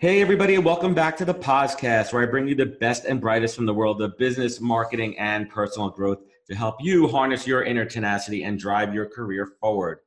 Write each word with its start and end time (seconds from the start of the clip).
Hey, 0.00 0.22
everybody, 0.22 0.54
and 0.54 0.64
welcome 0.64 0.94
back 0.94 1.14
to 1.18 1.26
the 1.26 1.34
podcast 1.34 2.10
where 2.10 2.22
I 2.22 2.30
bring 2.30 2.48
you 2.48 2.54
the 2.54 2.64
best 2.64 3.04
and 3.04 3.20
brightest 3.20 3.54
from 3.54 3.66
the 3.66 3.74
world 3.74 4.00
of 4.00 4.16
business, 4.16 4.58
marketing, 4.58 5.18
and 5.18 5.46
personal 5.50 5.90
growth 5.90 6.20
to 6.48 6.56
help 6.56 6.76
you 6.80 7.06
harness 7.06 7.46
your 7.46 7.64
inner 7.64 7.84
tenacity 7.84 8.44
and 8.44 8.58
drive 8.58 8.94
your 8.94 9.04
career 9.04 9.46
forward. 9.60 9.98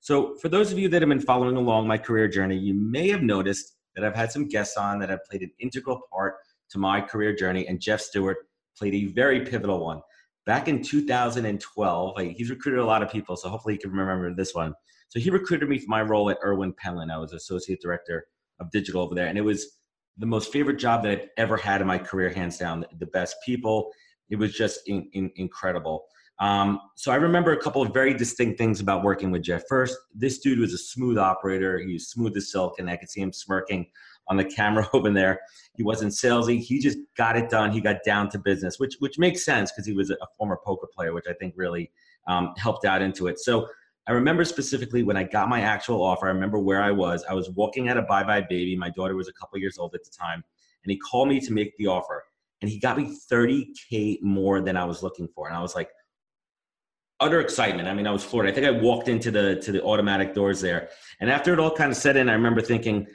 So, 0.00 0.36
for 0.36 0.50
those 0.50 0.70
of 0.70 0.78
you 0.78 0.90
that 0.90 1.00
have 1.00 1.08
been 1.08 1.18
following 1.18 1.56
along 1.56 1.86
my 1.86 1.96
career 1.96 2.28
journey, 2.28 2.58
you 2.58 2.74
may 2.74 3.08
have 3.08 3.22
noticed 3.22 3.72
that 3.96 4.04
I've 4.04 4.14
had 4.14 4.30
some 4.30 4.48
guests 4.48 4.76
on 4.76 4.98
that 4.98 5.08
have 5.08 5.24
played 5.24 5.40
an 5.40 5.52
integral 5.58 6.02
part 6.12 6.34
to 6.72 6.78
my 6.78 7.00
career 7.00 7.34
journey, 7.34 7.66
and 7.68 7.80
Jeff 7.80 8.02
Stewart 8.02 8.36
played 8.76 8.94
a 8.96 9.06
very 9.06 9.46
pivotal 9.46 9.82
one. 9.82 10.02
Back 10.44 10.68
in 10.68 10.82
2012, 10.82 12.18
he's 12.36 12.50
recruited 12.50 12.80
a 12.80 12.84
lot 12.84 13.02
of 13.02 13.10
people, 13.10 13.34
so 13.34 13.48
hopefully 13.48 13.72
you 13.72 13.80
can 13.80 13.92
remember 13.92 14.34
this 14.34 14.54
one. 14.54 14.74
So, 15.08 15.18
he 15.18 15.30
recruited 15.30 15.70
me 15.70 15.78
for 15.78 15.88
my 15.88 16.02
role 16.02 16.28
at 16.28 16.36
Erwin 16.44 16.74
Penland. 16.74 17.10
I 17.10 17.16
was 17.16 17.32
associate 17.32 17.80
director 17.80 18.26
of 18.60 18.70
digital 18.70 19.02
over 19.02 19.14
there. 19.14 19.26
And 19.26 19.38
it 19.38 19.42
was 19.42 19.78
the 20.16 20.26
most 20.26 20.52
favorite 20.52 20.78
job 20.78 21.02
that 21.02 21.12
I've 21.12 21.28
ever 21.36 21.56
had 21.56 21.80
in 21.80 21.86
my 21.86 21.98
career, 21.98 22.30
hands 22.30 22.58
down. 22.58 22.84
The 22.98 23.06
best 23.06 23.36
people. 23.44 23.90
It 24.30 24.36
was 24.36 24.52
just 24.52 24.80
in, 24.86 25.08
in, 25.12 25.30
incredible. 25.36 26.04
Um, 26.40 26.80
so 26.94 27.10
I 27.10 27.16
remember 27.16 27.52
a 27.52 27.60
couple 27.60 27.82
of 27.82 27.92
very 27.92 28.14
distinct 28.14 28.58
things 28.58 28.80
about 28.80 29.02
working 29.02 29.30
with 29.30 29.42
Jeff. 29.42 29.62
First, 29.68 29.96
this 30.14 30.38
dude 30.38 30.60
was 30.60 30.72
a 30.72 30.78
smooth 30.78 31.18
operator. 31.18 31.78
He 31.78 31.94
was 31.94 32.08
smooth 32.08 32.36
as 32.36 32.52
silk, 32.52 32.78
and 32.78 32.88
I 32.88 32.96
could 32.96 33.10
see 33.10 33.20
him 33.20 33.32
smirking 33.32 33.86
on 34.28 34.36
the 34.36 34.44
camera 34.44 34.88
over 34.94 35.10
there. 35.10 35.40
He 35.76 35.82
wasn't 35.82 36.12
salesy. 36.12 36.60
He 36.60 36.78
just 36.78 36.98
got 37.16 37.36
it 37.36 37.50
done. 37.50 37.72
He 37.72 37.80
got 37.80 38.04
down 38.04 38.28
to 38.30 38.38
business, 38.38 38.78
which 38.78 38.96
which 39.00 39.18
makes 39.18 39.44
sense 39.44 39.72
because 39.72 39.86
he 39.86 39.94
was 39.94 40.10
a 40.10 40.16
former 40.36 40.58
poker 40.64 40.86
player, 40.94 41.12
which 41.12 41.26
I 41.28 41.32
think 41.32 41.54
really 41.56 41.90
um, 42.28 42.54
helped 42.56 42.84
out 42.84 43.02
into 43.02 43.26
it. 43.26 43.40
So 43.40 43.66
I 44.08 44.12
remember 44.12 44.44
specifically 44.44 45.02
when 45.02 45.18
I 45.18 45.24
got 45.24 45.50
my 45.50 45.60
actual 45.60 46.02
offer. 46.02 46.26
I 46.26 46.30
remember 46.30 46.58
where 46.58 46.82
I 46.82 46.90
was. 46.90 47.24
I 47.28 47.34
was 47.34 47.50
walking 47.50 47.88
at 47.88 47.98
a 47.98 48.02
Buy 48.02 48.24
Buy 48.24 48.40
Baby. 48.40 48.74
My 48.74 48.88
daughter 48.88 49.14
was 49.14 49.28
a 49.28 49.32
couple 49.34 49.58
years 49.58 49.76
old 49.76 49.94
at 49.94 50.02
the 50.02 50.10
time, 50.10 50.42
and 50.82 50.90
he 50.90 50.96
called 50.98 51.28
me 51.28 51.40
to 51.40 51.52
make 51.52 51.76
the 51.76 51.88
offer. 51.88 52.24
And 52.62 52.70
he 52.70 52.80
got 52.80 52.96
me 52.96 53.16
30k 53.30 54.22
more 54.22 54.62
than 54.62 54.78
I 54.78 54.84
was 54.84 55.02
looking 55.02 55.28
for, 55.28 55.46
and 55.46 55.56
I 55.56 55.60
was 55.60 55.74
like, 55.74 55.90
utter 57.20 57.40
excitement. 57.40 57.86
I 57.86 57.92
mean, 57.92 58.06
I 58.06 58.10
was 58.10 58.24
floored. 58.24 58.46
I 58.46 58.52
think 58.52 58.66
I 58.66 58.70
walked 58.70 59.08
into 59.08 59.30
the 59.30 59.56
to 59.56 59.72
the 59.72 59.82
automatic 59.82 60.34
doors 60.34 60.62
there, 60.62 60.88
and 61.20 61.30
after 61.30 61.52
it 61.52 61.60
all 61.60 61.70
kind 61.70 61.90
of 61.90 61.96
set 61.98 62.16
in, 62.16 62.30
I 62.30 62.32
remember 62.32 62.62
thinking, 62.62 63.06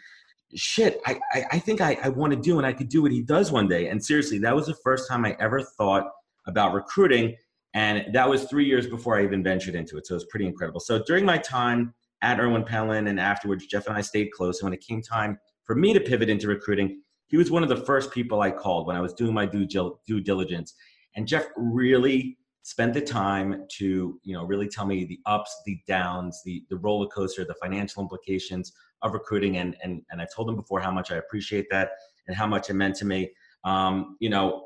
"Shit, 0.54 1.02
I 1.08 1.20
I, 1.34 1.44
I 1.54 1.60
think 1.60 1.82
I, 1.82 1.98
I 2.04 2.10
want 2.10 2.34
to 2.34 2.40
do, 2.40 2.60
and 2.60 2.68
I 2.68 2.74
could 2.74 2.90
do 2.90 3.02
what 3.02 3.12
he 3.12 3.24
does 3.24 3.52
one 3.52 3.68
day." 3.68 3.88
And 3.88 4.04
seriously, 4.04 4.38
that 4.40 4.56
was 4.56 4.68
the 4.68 4.76
first 4.84 5.10
time 5.10 5.26
I 5.26 5.36
ever 5.40 5.62
thought 5.62 6.06
about 6.46 6.74
recruiting 6.74 7.36
and 7.74 8.14
that 8.14 8.30
was 8.30 8.46
three 8.46 8.66
years 8.66 8.88
before 8.88 9.18
I 9.18 9.24
even 9.24 9.44
ventured 9.44 9.76
into 9.76 9.98
it. 9.98 10.06
So 10.06 10.14
it 10.14 10.18
was 10.18 10.26
pretty 10.26 10.46
incredible. 10.46 10.80
So 10.80 11.02
during 11.04 11.26
my 11.26 11.38
time 11.38 11.94
at 12.22 12.40
Erwin 12.40 12.64
Penland 12.64 13.10
and 13.10 13.20
afterwards, 13.20 13.66
Jeff 13.66 13.88
and 13.88 13.98
I 13.98 14.02
stayed 14.02 14.32
close. 14.32 14.60
And 14.60 14.68
when 14.68 14.74
it 14.74 14.86
came 14.86 15.02
time 15.02 15.40
for 15.64 15.76
me 15.76 15.94
to 15.94 16.00
pivot 16.00 16.30
into 16.30 16.48
recruiting, 16.48 17.02
he 17.28 17.38
was 17.38 17.50
one 17.50 17.64
of 17.64 17.70
the 17.70 17.78
first 17.78 18.12
people 18.12 18.42
I 18.42 18.52
called 18.52 18.86
when 18.86 18.96
I 18.96 19.02
was 19.02 19.14
doing 19.14 19.34
my 19.34 19.46
due, 19.46 19.66
due 19.66 20.22
diligence. 20.22 20.76
And 21.16 21.28
Jeff 21.28 21.46
really 21.58 22.38
spent 22.62 22.94
the 22.94 23.02
time 23.02 23.66
to, 23.78 24.20
you 24.24 24.34
know, 24.34 24.44
really 24.46 24.68
tell 24.68 24.86
me 24.86 25.04
the 25.04 25.20
ups, 25.26 25.54
the 25.66 25.80
downs, 25.88 26.42
the, 26.46 26.64
the 26.70 26.78
roller 26.78 27.08
coaster, 27.08 27.44
the 27.44 27.56
financial 27.56 28.02
implications 28.02 28.72
of 29.02 29.14
recruiting. 29.14 29.58
And, 29.58 29.76
and, 29.84 30.02
and 30.12 30.22
I 30.22 30.28
told 30.34 30.50
him 30.50 30.56
before 30.56 30.80
how 30.80 30.92
much 30.92 31.12
I 31.12 31.16
appreciate 31.16 31.66
that 31.72 31.90
and 32.28 32.38
how 32.38 32.48
much 32.48 32.70
it 32.70 32.74
meant 32.74 32.96
to 32.98 33.06
me. 33.06 33.32
Um, 33.66 34.16
you 34.20 34.30
know, 34.30 34.66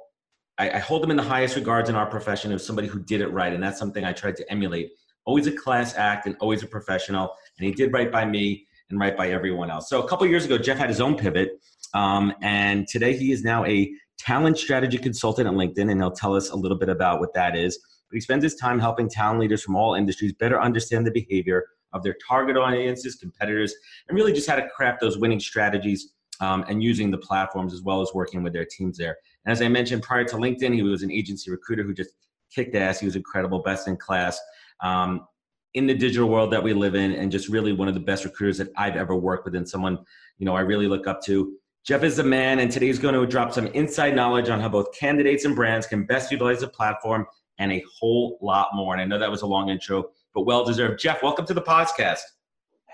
I, 0.57 0.71
I 0.71 0.79
hold 0.79 1.03
him 1.03 1.11
in 1.11 1.17
the 1.17 1.23
highest 1.23 1.55
regards 1.55 1.89
in 1.89 1.95
our 1.95 2.05
profession 2.05 2.51
as 2.51 2.65
somebody 2.65 2.87
who 2.87 2.99
did 2.99 3.21
it 3.21 3.27
right, 3.27 3.53
and 3.53 3.61
that's 3.61 3.79
something 3.79 4.03
I 4.03 4.13
tried 4.13 4.35
to 4.37 4.51
emulate. 4.51 4.91
Always 5.25 5.47
a 5.47 5.51
class 5.51 5.95
act 5.95 6.25
and 6.25 6.35
always 6.39 6.63
a 6.63 6.67
professional, 6.67 7.35
and 7.57 7.67
he 7.67 7.73
did 7.73 7.93
right 7.93 8.11
by 8.11 8.25
me 8.25 8.65
and 8.89 8.99
right 8.99 9.15
by 9.17 9.29
everyone 9.29 9.69
else. 9.69 9.89
So 9.89 10.01
a 10.01 10.07
couple 10.07 10.25
years 10.25 10.45
ago, 10.45 10.57
Jeff 10.57 10.77
had 10.77 10.89
his 10.89 11.01
own 11.01 11.17
pivot, 11.17 11.59
um, 11.93 12.33
and 12.41 12.87
today 12.87 13.15
he 13.15 13.31
is 13.31 13.43
now 13.43 13.65
a 13.65 13.91
talent 14.17 14.57
strategy 14.57 14.97
consultant 14.97 15.47
at 15.47 15.53
LinkedIn, 15.53 15.91
and 15.91 16.01
he'll 16.01 16.11
tell 16.11 16.35
us 16.35 16.49
a 16.49 16.55
little 16.55 16.77
bit 16.77 16.89
about 16.89 17.19
what 17.19 17.33
that 17.33 17.55
is. 17.55 17.77
But 18.09 18.15
he 18.15 18.21
spends 18.21 18.43
his 18.43 18.55
time 18.55 18.79
helping 18.79 19.09
talent 19.09 19.39
leaders 19.39 19.61
from 19.61 19.75
all 19.75 19.93
industries 19.93 20.33
better 20.33 20.61
understand 20.61 21.05
the 21.05 21.11
behavior 21.11 21.65
of 21.93 22.03
their 22.03 22.15
target 22.25 22.57
audiences, 22.57 23.15
competitors, 23.15 23.73
and 24.07 24.15
really 24.15 24.33
just 24.33 24.49
how 24.49 24.55
to 24.55 24.67
craft 24.69 25.01
those 25.01 25.17
winning 25.17 25.39
strategies 25.39 26.13
um, 26.39 26.63
and 26.67 26.83
using 26.83 27.11
the 27.11 27.17
platforms 27.17 27.73
as 27.73 27.81
well 27.81 28.01
as 28.01 28.13
working 28.13 28.43
with 28.43 28.53
their 28.53 28.65
teams 28.65 28.97
there. 28.97 29.17
As 29.47 29.61
I 29.61 29.69
mentioned 29.69 30.03
prior 30.03 30.25
to 30.25 30.35
LinkedIn, 30.35 30.73
he 30.73 30.83
was 30.83 31.03
an 31.03 31.11
agency 31.11 31.49
recruiter 31.49 31.83
who 31.83 31.93
just 31.93 32.11
kicked 32.53 32.75
ass. 32.75 32.99
He 32.99 33.05
was 33.05 33.15
incredible, 33.15 33.59
best 33.59 33.87
in 33.87 33.95
class. 33.95 34.39
Um, 34.81 35.25
in 35.73 35.87
the 35.87 35.93
digital 35.93 36.27
world 36.27 36.51
that 36.51 36.61
we 36.61 36.73
live 36.73 36.95
in, 36.95 37.13
and 37.13 37.31
just 37.31 37.47
really 37.47 37.71
one 37.71 37.87
of 37.87 37.93
the 37.93 37.99
best 37.99 38.25
recruiters 38.25 38.57
that 38.57 38.69
I've 38.75 38.95
ever 38.95 39.15
worked 39.15 39.45
with, 39.45 39.55
and 39.55 39.67
someone 39.67 39.99
you 40.37 40.45
know 40.45 40.55
I 40.55 40.61
really 40.61 40.87
look 40.87 41.07
up 41.07 41.21
to. 41.23 41.53
Jeff 41.85 42.03
is 42.03 42.17
the 42.17 42.23
man, 42.23 42.59
and 42.59 42.69
today 42.69 42.87
he's 42.87 42.99
going 42.99 43.15
to 43.15 43.25
drop 43.25 43.53
some 43.53 43.67
inside 43.67 44.15
knowledge 44.15 44.49
on 44.49 44.59
how 44.59 44.67
both 44.67 44.91
candidates 44.93 45.45
and 45.45 45.55
brands 45.55 45.87
can 45.87 46.05
best 46.05 46.31
utilize 46.31 46.59
the 46.59 46.67
platform 46.67 47.25
and 47.59 47.71
a 47.71 47.83
whole 47.99 48.37
lot 48.41 48.69
more. 48.73 48.93
And 48.93 49.01
I 49.01 49.05
know 49.05 49.17
that 49.17 49.31
was 49.31 49.43
a 49.43 49.47
long 49.47 49.69
intro, 49.69 50.09
but 50.33 50.41
well 50.41 50.65
deserved. 50.65 50.99
Jeff, 50.99 51.23
welcome 51.23 51.45
to 51.45 51.53
the 51.53 51.61
podcast 51.61 52.19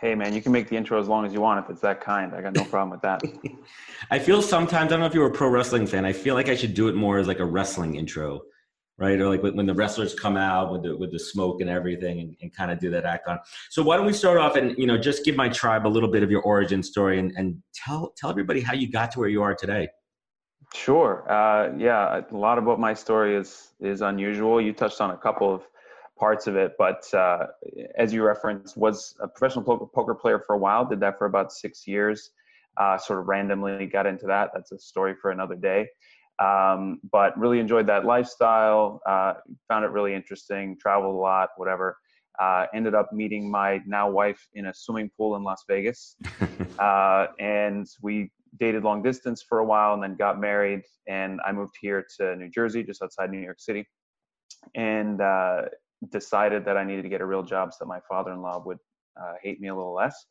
hey 0.03 0.15
man, 0.15 0.33
you 0.33 0.41
can 0.41 0.51
make 0.51 0.67
the 0.67 0.75
intro 0.75 0.99
as 0.99 1.07
long 1.07 1.25
as 1.25 1.31
you 1.31 1.39
want 1.39 1.63
if 1.63 1.71
it's 1.71 1.79
that 1.79 2.01
kind. 2.01 2.35
I 2.35 2.41
got 2.41 2.53
no 2.53 2.65
problem 2.65 2.89
with 2.89 3.01
that. 3.03 3.23
I 4.11 4.19
feel 4.19 4.41
sometimes 4.41 4.87
I 4.87 4.95
don't 4.95 4.99
know 4.99 5.05
if 5.05 5.13
you're 5.13 5.27
a 5.27 5.31
pro 5.31 5.47
wrestling 5.47 5.87
fan. 5.87 6.03
I 6.03 6.11
feel 6.11 6.35
like 6.35 6.49
I 6.49 6.57
should 6.57 6.73
do 6.73 6.89
it 6.89 6.95
more 6.95 7.19
as 7.19 7.27
like 7.27 7.39
a 7.39 7.45
wrestling 7.45 7.95
intro, 7.95 8.41
right? 8.97 9.17
Or 9.17 9.29
like 9.29 9.41
when 9.41 9.65
the 9.65 9.73
wrestlers 9.73 10.13
come 10.13 10.35
out 10.35 10.73
with 10.73 10.83
the 10.83 10.97
with 10.97 11.13
the 11.13 11.19
smoke 11.19 11.61
and 11.61 11.69
everything, 11.69 12.19
and, 12.19 12.35
and 12.41 12.53
kind 12.53 12.69
of 12.69 12.79
do 12.79 12.89
that 12.89 13.05
act 13.05 13.29
on. 13.29 13.39
So 13.69 13.81
why 13.81 13.95
don't 13.95 14.05
we 14.05 14.11
start 14.11 14.37
off 14.37 14.57
and 14.57 14.77
you 14.77 14.87
know 14.87 14.97
just 14.97 15.23
give 15.23 15.37
my 15.37 15.47
tribe 15.47 15.87
a 15.87 15.91
little 15.95 16.11
bit 16.11 16.21
of 16.21 16.29
your 16.29 16.41
origin 16.41 16.83
story 16.83 17.17
and, 17.17 17.31
and 17.37 17.63
tell 17.73 18.13
tell 18.17 18.29
everybody 18.29 18.59
how 18.59 18.73
you 18.73 18.91
got 18.91 19.09
to 19.11 19.19
where 19.19 19.29
you 19.29 19.41
are 19.41 19.55
today. 19.55 19.87
Sure. 20.73 21.31
Uh, 21.31 21.71
yeah, 21.77 22.19
a 22.29 22.35
lot 22.35 22.57
about 22.57 22.77
my 22.77 22.93
story 22.93 23.37
is 23.37 23.69
is 23.79 24.01
unusual. 24.01 24.59
You 24.59 24.73
touched 24.73 24.99
on 24.99 25.11
a 25.11 25.17
couple 25.17 25.55
of 25.55 25.61
parts 26.23 26.47
of 26.47 26.55
it. 26.55 26.71
But 26.77 27.13
uh, 27.13 27.47
as 27.97 28.13
you 28.13 28.23
referenced, 28.23 28.77
was 28.77 29.13
a 29.19 29.27
professional 29.27 29.65
poker 29.93 30.15
player 30.15 30.39
for 30.39 30.55
a 30.55 30.57
while. 30.57 30.85
Did 30.85 31.01
that 31.01 31.17
for 31.17 31.25
about 31.25 31.51
six 31.51 31.85
years. 31.85 32.29
Uh, 32.77 32.97
sort 32.97 33.19
of 33.19 33.27
randomly 33.27 33.87
got 33.87 34.05
into 34.05 34.25
that. 34.27 34.51
That's 34.53 34.71
a 34.71 34.79
story 34.79 35.15
for 35.21 35.31
another 35.31 35.55
day. 35.55 35.89
Um, 36.41 37.01
but 37.11 37.37
really 37.37 37.59
enjoyed 37.59 37.87
that 37.87 38.05
lifestyle. 38.05 39.01
Uh, 39.05 39.33
found 39.67 39.83
it 39.83 39.89
really 39.89 40.15
interesting. 40.15 40.77
Traveled 40.79 41.13
a 41.13 41.17
lot. 41.17 41.49
Whatever. 41.57 41.97
Uh, 42.39 42.67
ended 42.73 42.95
up 42.95 43.11
meeting 43.11 43.51
my 43.51 43.81
now 43.85 44.09
wife 44.09 44.47
in 44.53 44.67
a 44.67 44.73
swimming 44.73 45.11
pool 45.17 45.35
in 45.35 45.43
Las 45.43 45.65
Vegas, 45.69 46.15
uh, 46.79 47.27
and 47.39 47.85
we 48.01 48.31
dated 48.57 48.83
long 48.83 49.03
distance 49.03 49.43
for 49.47 49.59
a 49.59 49.65
while, 49.65 49.93
and 49.93 50.01
then 50.01 50.15
got 50.15 50.39
married. 50.39 50.81
And 51.05 51.41
I 51.45 51.51
moved 51.51 51.75
here 51.81 52.03
to 52.17 52.35
New 52.37 52.49
Jersey, 52.49 52.81
just 52.81 53.03
outside 53.03 53.29
New 53.29 53.39
York 53.39 53.59
City 53.59 53.85
and 54.75 55.21
uh, 55.21 55.63
decided 56.11 56.65
that 56.65 56.77
I 56.77 56.83
needed 56.83 57.03
to 57.03 57.09
get 57.09 57.21
a 57.21 57.25
real 57.25 57.43
job 57.43 57.73
so 57.73 57.77
that 57.81 57.87
my 57.87 57.99
father-in-law 58.09 58.63
would 58.65 58.77
uh, 59.19 59.33
hate 59.41 59.59
me 59.61 59.67
a 59.69 59.75
little 59.75 59.93
less. 59.93 60.25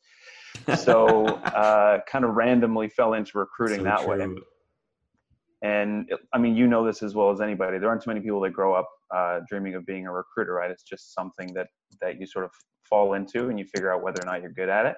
So 0.77 1.25
uh, 1.25 2.01
kind 2.07 2.23
of 2.23 2.35
randomly 2.35 2.87
fell 2.87 3.15
into 3.15 3.39
recruiting 3.39 3.79
so 3.79 3.83
that 3.85 4.01
true. 4.01 4.09
way. 4.09 4.35
And 5.63 6.05
it, 6.11 6.19
I 6.31 6.37
mean, 6.37 6.55
you 6.55 6.67
know 6.67 6.85
this 6.85 7.01
as 7.01 7.15
well 7.15 7.31
as 7.31 7.41
anybody. 7.41 7.79
There 7.79 7.89
aren't 7.89 8.03
too 8.03 8.11
many 8.11 8.19
people 8.19 8.39
that 8.41 8.51
grow 8.51 8.73
up 8.75 8.87
uh, 9.11 9.39
dreaming 9.47 9.73
of 9.73 9.85
being 9.85 10.05
a 10.05 10.11
recruiter, 10.11 10.53
right? 10.53 10.69
It's 10.69 10.83
just 10.83 11.15
something 11.15 11.53
that 11.55 11.67
that 12.01 12.19
you 12.19 12.27
sort 12.27 12.45
of 12.45 12.51
fall 12.87 13.13
into, 13.13 13.49
and 13.49 13.57
you 13.57 13.65
figure 13.65 13.91
out 13.91 14.03
whether 14.03 14.21
or 14.21 14.25
not 14.25 14.41
you're 14.41 14.51
good 14.51 14.69
at 14.69 14.85
it. 14.85 14.95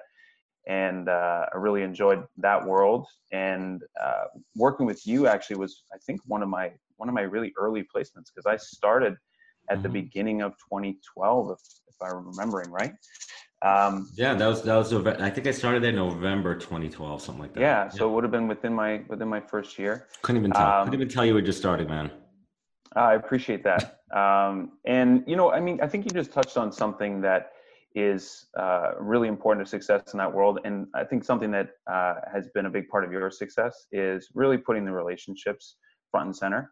And 0.66 1.08
uh, 1.08 1.46
I 1.54 1.56
really 1.56 1.82
enjoyed 1.82 2.24
that 2.38 2.64
world. 2.64 3.06
And 3.32 3.82
uh, 4.02 4.24
working 4.56 4.84
with 4.84 5.06
you 5.06 5.28
actually 5.28 5.56
was, 5.56 5.84
I 5.94 5.98
think, 6.04 6.20
one 6.26 6.42
of 6.42 6.48
my 6.48 6.72
one 6.96 7.08
of 7.08 7.14
my 7.14 7.22
really 7.22 7.52
early 7.56 7.82
placements 7.82 8.30
because 8.34 8.46
I 8.46 8.56
started 8.56 9.14
at 9.70 9.76
mm-hmm. 9.76 9.82
the 9.82 9.88
beginning 9.88 10.42
of 10.42 10.52
2012, 10.52 11.50
if, 11.50 11.58
if 11.88 11.94
I'm 12.02 12.26
remembering 12.26 12.70
right. 12.70 12.92
Um, 13.62 14.10
yeah, 14.14 14.34
that 14.34 14.46
was 14.46 14.62
that 14.62 14.76
was. 14.76 14.92
I 14.92 15.30
think 15.30 15.46
I 15.46 15.50
started 15.50 15.82
in 15.82 15.96
November 15.96 16.54
2012, 16.54 17.22
something 17.22 17.40
like 17.40 17.54
that. 17.54 17.60
Yeah, 17.60 17.84
yeah. 17.84 17.88
so 17.88 18.08
it 18.08 18.12
would 18.12 18.22
have 18.22 18.30
been 18.30 18.48
within 18.48 18.74
my 18.74 19.02
within 19.08 19.28
my 19.28 19.40
first 19.40 19.78
year. 19.78 20.08
Couldn't 20.22 20.42
even 20.42 20.50
tell. 20.50 20.66
Um, 20.66 20.84
Couldn't 20.84 21.00
even 21.00 21.12
tell 21.12 21.24
you 21.24 21.32
were 21.34 21.42
just 21.42 21.58
starting, 21.58 21.88
man. 21.88 22.10
I 22.94 23.14
appreciate 23.14 23.64
that. 23.64 23.92
Um, 24.14 24.78
and 24.84 25.24
you 25.26 25.34
know, 25.34 25.50
I 25.50 25.58
mean, 25.58 25.80
I 25.82 25.88
think 25.88 26.04
you 26.04 26.12
just 26.12 26.32
touched 26.32 26.56
on 26.56 26.70
something 26.70 27.20
that 27.22 27.50
is 27.96 28.46
uh, 28.56 28.92
really 29.00 29.26
important 29.26 29.66
to 29.66 29.68
success 29.68 30.12
in 30.12 30.18
that 30.18 30.32
world. 30.32 30.60
And 30.64 30.86
I 30.94 31.02
think 31.02 31.24
something 31.24 31.50
that 31.50 31.70
uh, 31.90 32.14
has 32.32 32.48
been 32.54 32.66
a 32.66 32.70
big 32.70 32.88
part 32.88 33.04
of 33.04 33.10
your 33.10 33.28
success 33.32 33.86
is 33.90 34.28
really 34.32 34.58
putting 34.58 34.84
the 34.84 34.92
relationships 34.92 35.74
front 36.12 36.26
and 36.26 36.36
center. 36.36 36.70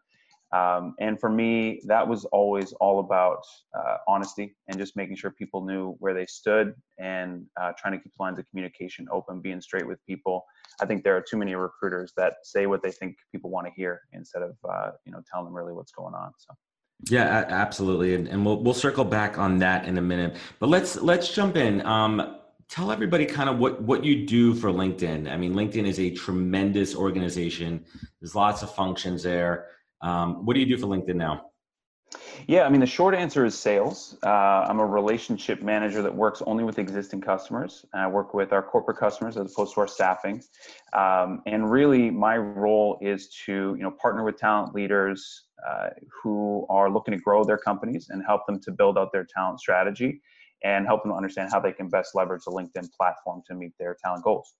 Um, 0.54 0.94
and 1.00 1.18
for 1.18 1.30
me, 1.30 1.80
that 1.86 2.06
was 2.06 2.24
always 2.26 2.72
all 2.74 3.00
about 3.00 3.42
uh, 3.76 3.96
honesty 4.06 4.54
and 4.68 4.78
just 4.78 4.94
making 4.94 5.16
sure 5.16 5.32
people 5.32 5.64
knew 5.64 5.96
where 5.98 6.14
they 6.14 6.26
stood 6.26 6.74
and 6.98 7.44
uh, 7.60 7.72
trying 7.76 7.92
to 7.94 7.98
keep 7.98 8.12
lines 8.20 8.38
of 8.38 8.48
communication 8.50 9.06
open, 9.10 9.40
being 9.40 9.60
straight 9.60 9.86
with 9.86 9.98
people. 10.06 10.44
I 10.80 10.86
think 10.86 11.02
there 11.02 11.16
are 11.16 11.24
too 11.28 11.36
many 11.36 11.56
recruiters 11.56 12.12
that 12.16 12.34
say 12.44 12.66
what 12.66 12.82
they 12.84 12.92
think 12.92 13.16
people 13.32 13.50
want 13.50 13.66
to 13.66 13.72
hear 13.74 14.02
instead 14.12 14.42
of 14.42 14.56
uh, 14.68 14.90
you 15.04 15.12
know 15.12 15.22
telling 15.30 15.46
them 15.46 15.54
really 15.54 15.72
what's 15.72 15.92
going 15.92 16.14
on. 16.14 16.30
So. 16.38 16.54
Yeah, 17.10 17.44
absolutely, 17.48 18.14
and, 18.14 18.28
and 18.28 18.46
we'll 18.46 18.62
we'll 18.62 18.74
circle 18.74 19.04
back 19.04 19.38
on 19.38 19.58
that 19.58 19.86
in 19.86 19.98
a 19.98 20.02
minute. 20.02 20.36
But 20.60 20.68
let's 20.68 20.96
let's 20.96 21.34
jump 21.34 21.56
in. 21.56 21.84
Um, 21.84 22.38
tell 22.68 22.92
everybody 22.92 23.26
kind 23.26 23.48
of 23.48 23.58
what 23.58 23.82
what 23.82 24.04
you 24.04 24.24
do 24.24 24.54
for 24.54 24.70
LinkedIn. 24.70 25.30
I 25.30 25.36
mean, 25.36 25.54
LinkedIn 25.54 25.86
is 25.86 25.98
a 25.98 26.10
tremendous 26.10 26.94
organization. 26.94 27.84
There's 28.20 28.36
lots 28.36 28.62
of 28.62 28.72
functions 28.72 29.24
there. 29.24 29.66
Um, 30.04 30.44
what 30.44 30.52
do 30.52 30.60
you 30.60 30.66
do 30.66 30.76
for 30.76 30.86
LinkedIn 30.86 31.16
now? 31.16 31.46
Yeah, 32.46 32.64
I 32.64 32.68
mean, 32.68 32.80
the 32.80 32.86
short 32.86 33.14
answer 33.14 33.46
is 33.46 33.58
sales. 33.58 34.18
Uh, 34.22 34.66
I'm 34.68 34.78
a 34.78 34.86
relationship 34.86 35.62
manager 35.62 36.02
that 36.02 36.14
works 36.14 36.42
only 36.46 36.62
with 36.62 36.78
existing 36.78 37.22
customers. 37.22 37.86
I 37.94 38.06
work 38.06 38.34
with 38.34 38.52
our 38.52 38.62
corporate 38.62 38.98
customers 38.98 39.38
as 39.38 39.50
opposed 39.50 39.74
to 39.74 39.80
our 39.80 39.88
staffing. 39.88 40.42
Um, 40.92 41.42
and 41.46 41.70
really, 41.70 42.10
my 42.10 42.36
role 42.36 42.98
is 43.00 43.30
to 43.46 43.74
you 43.76 43.82
know 43.82 43.90
partner 43.90 44.24
with 44.24 44.36
talent 44.36 44.74
leaders 44.74 45.46
uh, 45.66 45.88
who 46.22 46.66
are 46.68 46.90
looking 46.90 47.12
to 47.12 47.20
grow 47.20 47.42
their 47.42 47.58
companies 47.58 48.08
and 48.10 48.22
help 48.26 48.46
them 48.46 48.60
to 48.60 48.72
build 48.72 48.98
out 48.98 49.10
their 49.10 49.26
talent 49.34 49.58
strategy 49.58 50.20
and 50.62 50.86
help 50.86 51.02
them 51.02 51.12
understand 51.12 51.50
how 51.50 51.60
they 51.60 51.72
can 51.72 51.88
best 51.88 52.14
leverage 52.14 52.42
the 52.44 52.50
LinkedIn 52.50 52.88
platform 52.92 53.42
to 53.46 53.54
meet 53.54 53.72
their 53.78 53.96
talent 54.02 54.22
goals. 54.22 54.54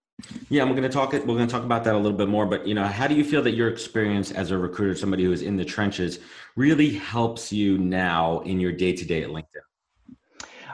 Yeah, 0.49 0.63
I'm 0.63 0.71
going 0.71 0.83
to 0.83 0.89
talk. 0.89 1.13
We're 1.13 1.21
going 1.21 1.47
to 1.47 1.53
talk 1.53 1.65
about 1.65 1.85
that 1.85 1.95
a 1.95 1.99
little 1.99 2.17
bit 2.17 2.29
more. 2.29 2.47
But 2.47 2.67
you 2.67 2.75
know, 2.75 2.85
how 2.85 3.07
do 3.07 3.15
you 3.15 3.25
feel 3.25 3.43
that 3.43 3.53
your 3.53 3.69
experience 3.69 4.31
as 4.31 4.51
a 4.51 4.59
recruiter, 4.59 4.95
somebody 4.95 5.25
who 5.25 5.33
is 5.33 5.43
in 5.43 5.57
the 5.57 5.65
trenches, 5.65 6.21
really 6.57 6.91
helps 6.91 7.53
you 7.53 7.79
now 7.79 8.41
in 8.41 8.61
your 8.61 8.73
day 8.73 8.93
to 8.95 9.05
day 9.05 9.23
at 9.23 9.31
LinkedIn? 9.31 9.65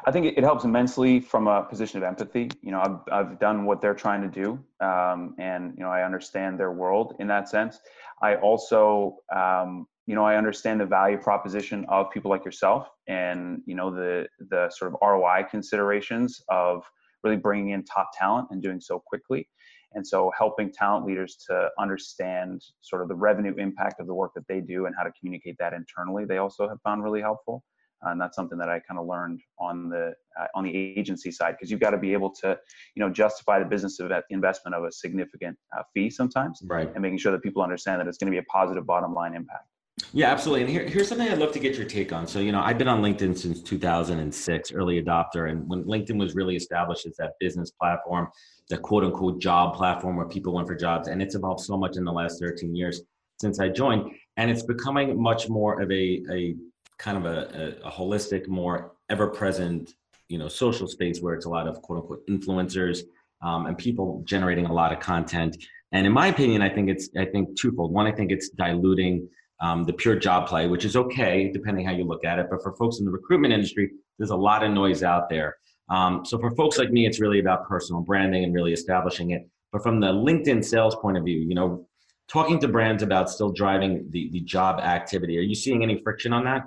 I 0.06 0.12
think 0.12 0.26
it 0.26 0.42
helps 0.42 0.64
immensely 0.64 1.20
from 1.20 1.46
a 1.46 1.62
position 1.62 1.98
of 1.98 2.04
empathy. 2.04 2.50
You 2.62 2.72
know, 2.72 2.80
I've 2.80 3.12
I've 3.12 3.38
done 3.38 3.64
what 3.64 3.80
they're 3.80 3.94
trying 3.94 4.22
to 4.22 4.28
do, 4.28 4.58
um, 4.84 5.34
and 5.38 5.74
you 5.76 5.84
know, 5.84 5.90
I 5.90 6.04
understand 6.04 6.58
their 6.58 6.72
world 6.72 7.16
in 7.18 7.26
that 7.28 7.48
sense. 7.48 7.80
I 8.22 8.36
also, 8.36 9.18
um, 9.34 9.86
you 10.06 10.14
know, 10.14 10.24
I 10.24 10.36
understand 10.36 10.80
the 10.80 10.86
value 10.86 11.18
proposition 11.18 11.86
of 11.88 12.10
people 12.10 12.30
like 12.30 12.44
yourself, 12.44 12.88
and 13.08 13.62
you 13.66 13.74
know, 13.74 13.90
the 13.90 14.26
the 14.50 14.70
sort 14.70 14.92
of 14.92 14.98
ROI 15.02 15.46
considerations 15.50 16.42
of 16.48 16.84
really 17.22 17.36
bringing 17.36 17.70
in 17.70 17.84
top 17.84 18.10
talent 18.18 18.48
and 18.50 18.62
doing 18.62 18.80
so 18.80 18.98
quickly. 19.04 19.48
And 19.92 20.06
so 20.06 20.30
helping 20.36 20.70
talent 20.70 21.04
leaders 21.04 21.36
to 21.48 21.68
understand 21.78 22.62
sort 22.80 23.02
of 23.02 23.08
the 23.08 23.14
revenue 23.14 23.54
impact 23.56 24.00
of 24.00 24.06
the 24.06 24.14
work 24.14 24.32
that 24.34 24.46
they 24.46 24.60
do 24.60 24.86
and 24.86 24.94
how 24.96 25.02
to 25.02 25.10
communicate 25.18 25.56
that 25.58 25.72
internally, 25.72 26.24
they 26.24 26.38
also 26.38 26.68
have 26.68 26.78
found 26.82 27.02
really 27.02 27.20
helpful. 27.20 27.64
and 28.02 28.20
that's 28.20 28.36
something 28.36 28.56
that 28.58 28.68
I 28.68 28.78
kind 28.80 28.98
of 29.00 29.06
learned 29.06 29.40
on 29.58 29.90
the 29.90 30.14
uh, 30.40 30.46
on 30.54 30.64
the 30.64 30.74
agency 30.74 31.30
side 31.30 31.52
because 31.56 31.70
you've 31.70 31.80
got 31.80 31.90
to 31.90 31.98
be 31.98 32.12
able 32.12 32.30
to, 32.42 32.56
you 32.94 33.00
know, 33.00 33.10
justify 33.10 33.58
the 33.58 33.64
business 33.64 34.00
of 34.00 34.10
investment 34.30 34.74
of 34.74 34.84
a 34.84 34.92
significant 34.92 35.56
uh, 35.76 35.82
fee 35.92 36.08
sometimes, 36.08 36.60
right? 36.64 36.90
And 36.94 37.02
making 37.02 37.18
sure 37.18 37.32
that 37.32 37.42
people 37.42 37.62
understand 37.62 38.00
that 38.00 38.06
it's 38.06 38.16
going 38.16 38.32
to 38.32 38.34
be 38.34 38.38
a 38.38 38.44
positive 38.44 38.86
bottom 38.86 39.12
line 39.12 39.34
impact. 39.34 39.66
Yeah, 40.12 40.30
absolutely. 40.30 40.62
And 40.62 40.70
here, 40.70 40.88
here's 40.88 41.08
something 41.08 41.28
I'd 41.28 41.38
love 41.38 41.52
to 41.52 41.58
get 41.58 41.76
your 41.76 41.86
take 41.86 42.12
on. 42.12 42.26
So, 42.26 42.40
you 42.40 42.52
know, 42.52 42.60
I've 42.60 42.78
been 42.78 42.88
on 42.88 43.00
LinkedIn 43.00 43.38
since 43.38 43.62
2006, 43.62 44.72
early 44.72 45.02
adopter. 45.02 45.50
And 45.50 45.68
when 45.68 45.84
LinkedIn 45.84 46.18
was 46.18 46.34
really 46.34 46.56
established 46.56 47.06
as 47.06 47.16
that 47.16 47.32
business 47.38 47.70
platform, 47.70 48.28
the 48.68 48.78
quote 48.78 49.04
unquote 49.04 49.40
job 49.40 49.76
platform 49.76 50.16
where 50.16 50.26
people 50.26 50.52
went 50.52 50.66
for 50.66 50.74
jobs. 50.74 51.08
And 51.08 51.22
it's 51.22 51.34
evolved 51.34 51.60
so 51.60 51.76
much 51.76 51.96
in 51.96 52.04
the 52.04 52.12
last 52.12 52.40
13 52.40 52.74
years 52.74 53.02
since 53.40 53.60
I 53.60 53.68
joined. 53.68 54.10
And 54.36 54.50
it's 54.50 54.62
becoming 54.62 55.20
much 55.20 55.48
more 55.48 55.80
of 55.80 55.90
a, 55.90 56.22
a 56.30 56.56
kind 56.98 57.16
of 57.16 57.24
a, 57.26 57.76
a, 57.84 57.88
a 57.88 57.90
holistic, 57.90 58.48
more 58.48 58.92
ever 59.08 59.28
present, 59.28 59.94
you 60.28 60.38
know, 60.38 60.48
social 60.48 60.88
space 60.88 61.20
where 61.20 61.34
it's 61.34 61.46
a 61.46 61.50
lot 61.50 61.66
of 61.68 61.80
quote 61.82 62.00
unquote 62.00 62.26
influencers 62.26 63.02
um, 63.42 63.66
and 63.66 63.78
people 63.78 64.22
generating 64.24 64.66
a 64.66 64.72
lot 64.72 64.92
of 64.92 65.00
content. 65.00 65.56
And 65.92 66.06
in 66.06 66.12
my 66.12 66.28
opinion, 66.28 66.62
I 66.62 66.68
think 66.68 66.88
it's, 66.88 67.08
I 67.18 67.24
think 67.24 67.58
twofold. 67.58 67.92
One, 67.92 68.06
I 68.06 68.12
think 68.12 68.30
it's 68.30 68.50
diluting 68.50 69.28
um, 69.60 69.84
the 69.84 69.92
pure 69.92 70.16
job 70.16 70.48
play, 70.48 70.66
which 70.66 70.84
is 70.84 70.96
okay 70.96 71.50
depending 71.52 71.86
how 71.86 71.92
you 71.92 72.04
look 72.04 72.24
at 72.24 72.38
it. 72.38 72.46
But 72.50 72.62
for 72.62 72.74
folks 72.76 72.98
in 72.98 73.04
the 73.04 73.10
recruitment 73.10 73.52
industry, 73.52 73.90
there's 74.18 74.30
a 74.30 74.36
lot 74.36 74.62
of 74.62 74.70
noise 74.70 75.02
out 75.02 75.28
there. 75.28 75.56
Um, 75.88 76.24
so 76.24 76.38
for 76.38 76.50
folks 76.52 76.78
like 76.78 76.90
me, 76.90 77.06
it's 77.06 77.20
really 77.20 77.40
about 77.40 77.68
personal 77.68 78.00
branding 78.00 78.44
and 78.44 78.54
really 78.54 78.72
establishing 78.72 79.32
it. 79.32 79.48
But 79.72 79.82
from 79.82 80.00
the 80.00 80.08
LinkedIn 80.08 80.64
sales 80.64 80.96
point 80.96 81.16
of 81.16 81.24
view, 81.24 81.38
you 81.38 81.54
know, 81.54 81.86
talking 82.28 82.60
to 82.60 82.68
brands 82.68 83.02
about 83.02 83.28
still 83.28 83.50
driving 83.50 84.06
the, 84.10 84.30
the 84.32 84.40
job 84.40 84.80
activity, 84.80 85.36
are 85.38 85.42
you 85.42 85.54
seeing 85.54 85.82
any 85.82 86.00
friction 86.02 86.32
on 86.32 86.44
that? 86.44 86.62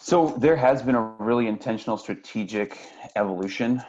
So 0.00 0.34
there 0.38 0.56
has 0.56 0.82
been 0.82 0.96
a 0.96 1.02
really 1.20 1.46
intentional 1.46 1.96
strategic 1.96 2.76
evolution 3.14 3.80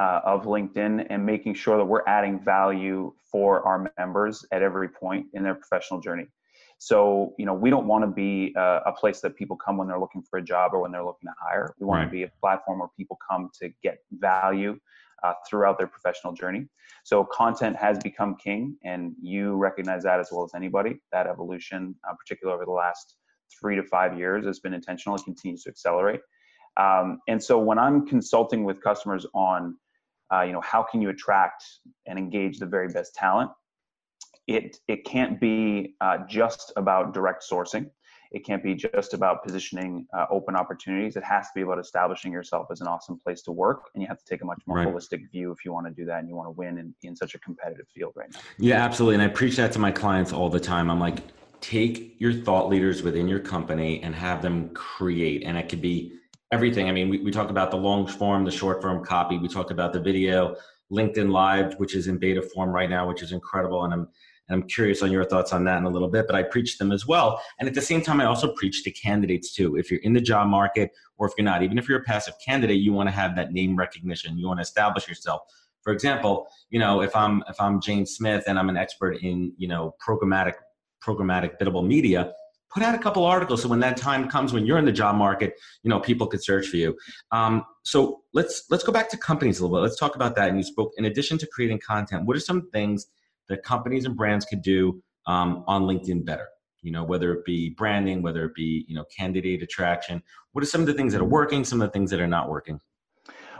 uh, 0.00 0.20
of 0.24 0.44
LinkedIn 0.44 1.06
and 1.10 1.24
making 1.24 1.54
sure 1.54 1.76
that 1.76 1.84
we're 1.84 2.06
adding 2.06 2.40
value 2.40 3.12
for 3.30 3.62
our 3.62 3.92
members 3.98 4.44
at 4.50 4.62
every 4.62 4.88
point 4.88 5.26
in 5.34 5.42
their 5.42 5.54
professional 5.54 6.00
journey. 6.00 6.26
So, 6.78 7.34
you 7.38 7.44
know, 7.44 7.54
we 7.54 7.70
don't 7.70 7.88
want 7.88 8.04
to 8.04 8.08
be 8.08 8.54
a, 8.56 8.80
a, 8.86 8.92
place 8.92 9.20
that 9.22 9.36
people 9.36 9.56
come 9.56 9.76
when 9.76 9.88
they're 9.88 9.98
looking 9.98 10.22
for 10.22 10.38
a 10.38 10.42
job 10.42 10.72
or 10.72 10.80
when 10.80 10.92
they're 10.92 11.04
looking 11.04 11.26
to 11.26 11.34
hire. 11.40 11.74
We 11.80 11.86
want 11.86 11.98
right. 11.98 12.04
to 12.04 12.10
be 12.10 12.22
a 12.22 12.30
platform 12.40 12.78
where 12.78 12.88
people 12.96 13.18
come 13.28 13.50
to 13.60 13.70
get 13.82 13.98
value 14.12 14.78
uh, 15.24 15.32
throughout 15.48 15.76
their 15.78 15.88
professional 15.88 16.32
journey. 16.32 16.68
So, 17.02 17.24
content 17.24 17.76
has 17.76 17.98
become 17.98 18.36
king, 18.36 18.76
and 18.84 19.14
you 19.20 19.56
recognize 19.56 20.04
that 20.04 20.20
as 20.20 20.28
well 20.30 20.44
as 20.44 20.52
anybody. 20.54 21.00
That 21.12 21.26
evolution, 21.26 21.96
uh, 22.08 22.14
particularly 22.14 22.54
over 22.54 22.64
the 22.64 22.72
last 22.72 23.16
three 23.60 23.74
to 23.76 23.82
five 23.82 24.16
years, 24.16 24.46
has 24.46 24.60
been 24.60 24.74
intentional 24.74 25.16
and 25.16 25.24
continues 25.24 25.64
to 25.64 25.70
accelerate. 25.70 26.20
Um, 26.76 27.18
and 27.26 27.42
so, 27.42 27.58
when 27.58 27.78
I'm 27.78 28.06
consulting 28.06 28.62
with 28.64 28.80
customers 28.82 29.26
on, 29.34 29.76
uh, 30.32 30.42
you 30.42 30.52
know, 30.52 30.60
how 30.60 30.82
can 30.82 31.02
you 31.02 31.08
attract 31.08 31.64
and 32.06 32.18
engage 32.18 32.58
the 32.58 32.66
very 32.66 32.88
best 32.88 33.14
talent? 33.14 33.50
It 34.48 34.78
it 34.88 35.04
can't 35.04 35.38
be 35.40 35.94
uh, 36.00 36.18
just 36.26 36.72
about 36.76 37.14
direct 37.14 37.44
sourcing. 37.48 37.90
It 38.30 38.44
can't 38.44 38.62
be 38.62 38.74
just 38.74 39.14
about 39.14 39.42
positioning 39.42 40.06
uh, 40.14 40.26
open 40.30 40.54
opportunities. 40.54 41.16
It 41.16 41.24
has 41.24 41.46
to 41.46 41.52
be 41.54 41.62
about 41.62 41.78
establishing 41.78 42.30
yourself 42.30 42.66
as 42.70 42.82
an 42.82 42.86
awesome 42.86 43.18
place 43.18 43.40
to 43.42 43.52
work, 43.52 43.90
and 43.94 44.02
you 44.02 44.08
have 44.08 44.18
to 44.18 44.24
take 44.24 44.42
a 44.42 44.44
much 44.44 44.60
more 44.66 44.78
right. 44.78 44.88
holistic 44.88 45.30
view 45.30 45.52
if 45.52 45.64
you 45.64 45.72
want 45.72 45.86
to 45.86 45.92
do 45.92 46.04
that 46.06 46.18
and 46.18 46.28
you 46.28 46.34
want 46.34 46.46
to 46.46 46.50
win 46.50 46.78
in, 46.78 46.94
in 47.02 47.16
such 47.16 47.34
a 47.34 47.38
competitive 47.38 47.86
field 47.94 48.12
right 48.16 48.30
now. 48.32 48.40
Yeah, 48.58 48.84
absolutely. 48.84 49.14
And 49.14 49.22
I 49.22 49.28
preach 49.28 49.56
that 49.56 49.72
to 49.72 49.78
my 49.78 49.90
clients 49.90 50.32
all 50.32 50.50
the 50.50 50.60
time. 50.60 50.90
I'm 50.90 51.00
like, 51.00 51.22
take 51.60 52.16
your 52.18 52.32
thought 52.32 52.68
leaders 52.68 53.02
within 53.02 53.28
your 53.28 53.40
company 53.40 54.02
and 54.02 54.14
have 54.14 54.42
them 54.42 54.70
create, 54.74 55.44
and 55.44 55.56
it 55.56 55.70
could 55.70 55.80
be 55.80 56.12
everything. 56.52 56.88
I 56.88 56.92
mean, 56.92 57.08
we, 57.08 57.18
we 57.20 57.30
talked 57.30 57.50
about 57.50 57.70
the 57.70 57.78
long 57.78 58.06
form, 58.06 58.44
the 58.44 58.50
short 58.50 58.82
form 58.82 59.04
copy. 59.04 59.38
We 59.38 59.48
talk 59.48 59.70
about 59.70 59.94
the 59.94 60.00
video, 60.00 60.56
LinkedIn 60.92 61.30
Live, 61.30 61.74
which 61.78 61.94
is 61.94 62.08
in 62.08 62.18
beta 62.18 62.42
form 62.42 62.70
right 62.70 62.90
now, 62.90 63.08
which 63.08 63.22
is 63.22 63.32
incredible. 63.32 63.84
And 63.84 63.94
I'm 63.94 64.08
and 64.48 64.62
I'm 64.62 64.68
curious 64.68 65.02
on 65.02 65.12
your 65.12 65.24
thoughts 65.24 65.52
on 65.52 65.64
that 65.64 65.78
in 65.78 65.84
a 65.84 65.90
little 65.90 66.08
bit, 66.08 66.26
but 66.26 66.34
I 66.34 66.42
preach 66.42 66.78
them 66.78 66.92
as 66.92 67.06
well. 67.06 67.40
And 67.58 67.68
at 67.68 67.74
the 67.74 67.82
same 67.82 68.00
time, 68.02 68.20
I 68.20 68.24
also 68.24 68.52
preach 68.54 68.82
to 68.84 68.90
candidates 68.90 69.54
too. 69.54 69.76
If 69.76 69.90
you're 69.90 70.00
in 70.00 70.14
the 70.14 70.20
job 70.20 70.48
market 70.48 70.90
or 71.18 71.26
if 71.26 71.34
you're 71.36 71.44
not, 71.44 71.62
even 71.62 71.78
if 71.78 71.88
you're 71.88 71.98
a 71.98 72.04
passive 72.04 72.34
candidate, 72.44 72.78
you 72.78 72.92
want 72.92 73.08
to 73.08 73.14
have 73.14 73.36
that 73.36 73.52
name 73.52 73.76
recognition. 73.76 74.38
You 74.38 74.46
want 74.46 74.58
to 74.58 74.62
establish 74.62 75.08
yourself. 75.08 75.42
For 75.82 75.92
example, 75.92 76.48
you 76.70 76.78
know, 76.78 77.02
if 77.02 77.14
I'm 77.14 77.42
if 77.48 77.60
I'm 77.60 77.80
Jane 77.80 78.06
Smith 78.06 78.44
and 78.46 78.58
I'm 78.58 78.68
an 78.68 78.76
expert 78.76 79.18
in, 79.22 79.52
you 79.56 79.68
know, 79.68 79.94
programmatic 80.06 80.54
programmatic 81.02 81.58
biddable 81.58 81.82
media, 81.82 82.32
put 82.70 82.82
out 82.82 82.94
a 82.94 82.98
couple 82.98 83.24
articles 83.24 83.62
so 83.62 83.68
when 83.68 83.80
that 83.80 83.96
time 83.96 84.28
comes 84.28 84.52
when 84.52 84.66
you're 84.66 84.78
in 84.78 84.84
the 84.84 84.92
job 84.92 85.16
market 85.16 85.54
you 85.82 85.88
know 85.88 85.98
people 85.98 86.26
could 86.26 86.42
search 86.42 86.66
for 86.68 86.76
you 86.76 86.94
um, 87.32 87.64
so 87.82 88.22
let's 88.34 88.64
let's 88.70 88.84
go 88.84 88.92
back 88.92 89.08
to 89.08 89.16
companies 89.16 89.58
a 89.58 89.62
little 89.62 89.76
bit 89.76 89.82
let's 89.82 89.98
talk 89.98 90.14
about 90.16 90.36
that 90.36 90.48
and 90.48 90.58
you 90.58 90.62
spoke 90.62 90.92
in 90.98 91.06
addition 91.06 91.38
to 91.38 91.46
creating 91.46 91.78
content 91.78 92.26
what 92.26 92.36
are 92.36 92.40
some 92.40 92.68
things 92.70 93.06
that 93.48 93.62
companies 93.62 94.04
and 94.04 94.16
brands 94.16 94.44
could 94.44 94.62
do 94.62 95.02
um, 95.26 95.64
on 95.66 95.82
LinkedIn 95.84 96.24
better? 96.24 96.48
You 96.82 96.92
know, 96.92 97.04
whether 97.04 97.32
it 97.32 97.44
be 97.44 97.70
branding, 97.70 98.22
whether 98.22 98.44
it 98.44 98.54
be 98.54 98.84
you 98.88 98.94
know 98.94 99.04
candidate 99.16 99.62
attraction. 99.62 100.22
What 100.52 100.62
are 100.62 100.66
some 100.66 100.80
of 100.80 100.86
the 100.86 100.94
things 100.94 101.12
that 101.12 101.20
are 101.20 101.24
working? 101.24 101.64
Some 101.64 101.80
of 101.80 101.88
the 101.88 101.92
things 101.92 102.10
that 102.10 102.20
are 102.20 102.26
not 102.26 102.48
working? 102.48 102.80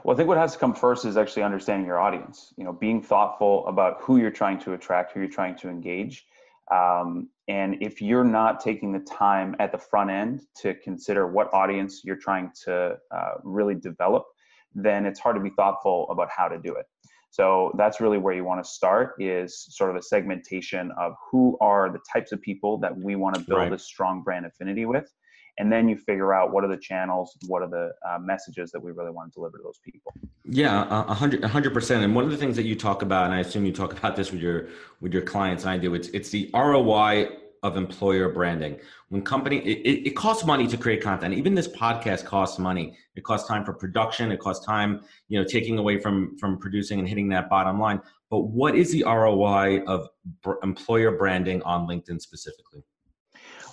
Well, 0.05 0.15
I 0.15 0.17
think 0.17 0.29
what 0.29 0.39
has 0.39 0.53
to 0.53 0.59
come 0.59 0.75
first 0.75 1.05
is 1.05 1.17
actually 1.17 1.43
understanding 1.43 1.87
your 1.87 1.99
audience. 1.99 2.55
You 2.57 2.65
know, 2.65 2.73
being 2.73 3.03
thoughtful 3.03 3.67
about 3.67 4.01
who 4.01 4.19
you're 4.19 4.31
trying 4.31 4.59
to 4.61 4.75
attract, 4.75 5.13
who 5.13 5.21
you're 5.21 5.29
trying 5.29 5.57
to 5.57 5.69
engage. 5.69 6.27
Um, 6.71 7.31
and 7.49 7.77
if 7.81 8.03
you're 8.03 8.25
not 8.25 8.61
taking 8.61 8.93
the 8.93 9.01
time 9.01 9.57
at 9.59 9.73
the 9.73 9.79
front 9.79 10.11
end 10.11 10.43
to 10.61 10.75
consider 10.75 11.27
what 11.27 11.53
audience 11.53 12.03
you're 12.05 12.17
trying 12.17 12.53
to 12.65 12.97
uh, 13.11 13.31
really 13.43 13.75
develop, 13.75 14.25
then 14.75 15.07
it's 15.07 15.19
hard 15.19 15.37
to 15.37 15.43
be 15.43 15.51
thoughtful 15.51 16.07
about 16.11 16.29
how 16.31 16.47
to 16.47 16.59
do 16.59 16.75
it. 16.75 16.87
So 17.31 17.73
that's 17.77 18.01
really 18.01 18.19
where 18.19 18.35
you 18.35 18.45
want 18.45 18.65
to 18.65 18.69
start 18.69 19.15
is 19.19 19.67
sort 19.71 19.91
of 19.91 19.97
a 19.97 20.03
segmentation 20.03 20.91
of 20.99 21.15
who 21.31 21.57
are 21.61 21.91
the 21.91 22.01
types 22.11 22.33
of 22.33 22.41
people 22.41 22.79
that 22.79 22.97
we 22.97 23.17
want 23.17 23.37
to 23.37 23.41
build 23.43 23.61
right. 23.61 23.73
a 23.73 23.79
strong 23.79 24.23
brand 24.23 24.47
affinity 24.47 24.87
with 24.87 25.13
and 25.59 25.73
then 25.73 25.89
you 25.89 25.97
figure 25.97 26.33
out 26.33 26.53
what 26.53 26.65
are 26.65 26.69
the 26.69 26.77
channels, 26.77 27.37
what 27.47 27.63
are 27.63 27.69
the 27.69 27.91
uh, 28.09 28.19
messages 28.19 28.71
that 28.71 28.81
we 28.81 28.93
really 28.93 29.11
want 29.11 29.33
to 29.33 29.35
deliver 29.35 29.59
to 29.59 29.65
those 29.65 29.81
people. 29.85 30.15
Yeah, 30.45 30.87
a 30.89 31.15
hundred, 31.15 31.45
a 31.45 31.49
hundred 31.49 31.75
percent. 31.75 32.05
And 32.05 32.15
one 32.15 32.25
of 32.25 32.31
the 32.31 32.37
things 32.37 32.57
that 32.57 32.63
you 32.63 32.77
talk 32.77 33.03
about, 33.03 33.25
and 33.25 33.35
I 33.35 33.41
assume 33.41 33.67
you 33.67 33.73
talk 33.73 33.93
about 33.99 34.17
this 34.17 34.31
with 34.31 34.41
your 34.41 34.69
with 35.01 35.13
your 35.13 35.23
clients, 35.23 35.65
and 35.65 35.71
I 35.71 35.79
do, 35.79 35.95
it's 35.95 36.09
it's 36.09 36.31
the 36.31 36.49
ROI 36.55 37.29
of 37.63 37.77
employer 37.77 38.29
branding. 38.31 38.79
When 39.09 39.23
company, 39.23 39.59
it, 39.59 40.07
it 40.07 40.17
costs 40.17 40.45
money 40.45 40.67
to 40.67 40.77
create 40.77 41.03
content. 41.03 41.35
Even 41.35 41.55
this 41.55 41.69
podcast 41.69 42.25
costs 42.25 42.59
money. 42.59 42.97
It 43.17 43.25
costs 43.25 43.49
time 43.49 43.65
for 43.65 43.73
production. 43.73 44.33
It 44.33 44.41
costs 44.41 44.65
time, 44.65 45.01
you 45.29 45.39
know, 45.39 45.47
taking 45.47 45.79
away 45.79 45.99
from 45.99 46.37
from 46.39 46.59
producing 46.59 46.99
and 46.99 47.09
hitting 47.09 47.29
that 47.31 47.49
bottom 47.49 47.81
line. 47.81 48.01
But 48.31 48.41
what 48.41 48.75
is 48.75 48.93
the 48.93 49.05
ROI 49.05 49.83
of 49.87 50.09
br- 50.43 50.55
employer 50.63 51.13
branding 51.13 51.63
on 51.63 51.87
LinkedIn 51.87 52.21
specifically? 52.21 52.83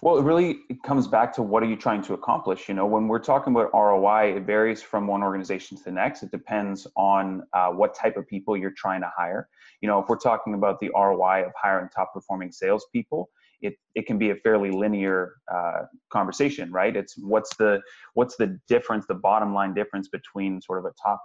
Well, 0.01 0.18
it 0.18 0.24
really 0.24 0.60
comes 0.84 1.08
back 1.08 1.34
to 1.34 1.42
what 1.42 1.63
are 1.63 1.65
you 1.65 1.75
trying 1.75 2.01
to 2.04 2.13
accomplish? 2.13 2.68
You 2.68 2.75
know, 2.75 2.86
when 2.86 3.08
we're 3.08 3.20
talking 3.20 3.56
about 3.56 3.72
ROI, 3.74 4.36
it 4.36 4.44
varies 4.44 4.82
from 4.82 5.08
one 5.08 5.24
organization 5.24 5.77
to 5.77 5.84
the 5.84 5.92
next. 5.92 6.22
It 6.22 6.32
depends 6.32 6.86
on 6.96 7.44
uh, 7.54 7.70
what 7.70 7.96
type 7.96 8.18
of 8.18 8.27
people 8.27 8.58
you're 8.58 8.74
trying 8.77 9.01
to 9.01 9.12
hire. 9.18 9.48
You 9.82 9.88
know, 9.88 10.00
if 10.00 10.10
we're 10.10 10.18
talking 10.18 10.54
about 10.54 10.80
the 10.80 10.92
ROI 10.96 11.46
of 11.46 11.54
hiring 11.60 11.89
top 11.89 12.13
performing 12.13 12.51
salespeople, 12.51 13.30
it, 13.62 13.76
it 13.96 14.06
can 14.06 14.18
be 14.18 14.32
a 14.32 14.36
fairly 14.36 14.72
linear 14.72 15.36
uh, 15.54 15.84
conversation, 16.12 16.72
right? 16.72 16.96
It's 16.96 17.16
what's 17.18 17.56
the 17.58 17.82
what's 18.14 18.36
the 18.38 18.60
difference, 18.68 19.06
the 19.08 19.16
bottom 19.16 19.54
line 19.54 19.74
difference 19.74 20.10
between 20.10 20.62
sort 20.62 20.80
of 20.80 20.86
a 20.86 20.94
top 21.02 21.22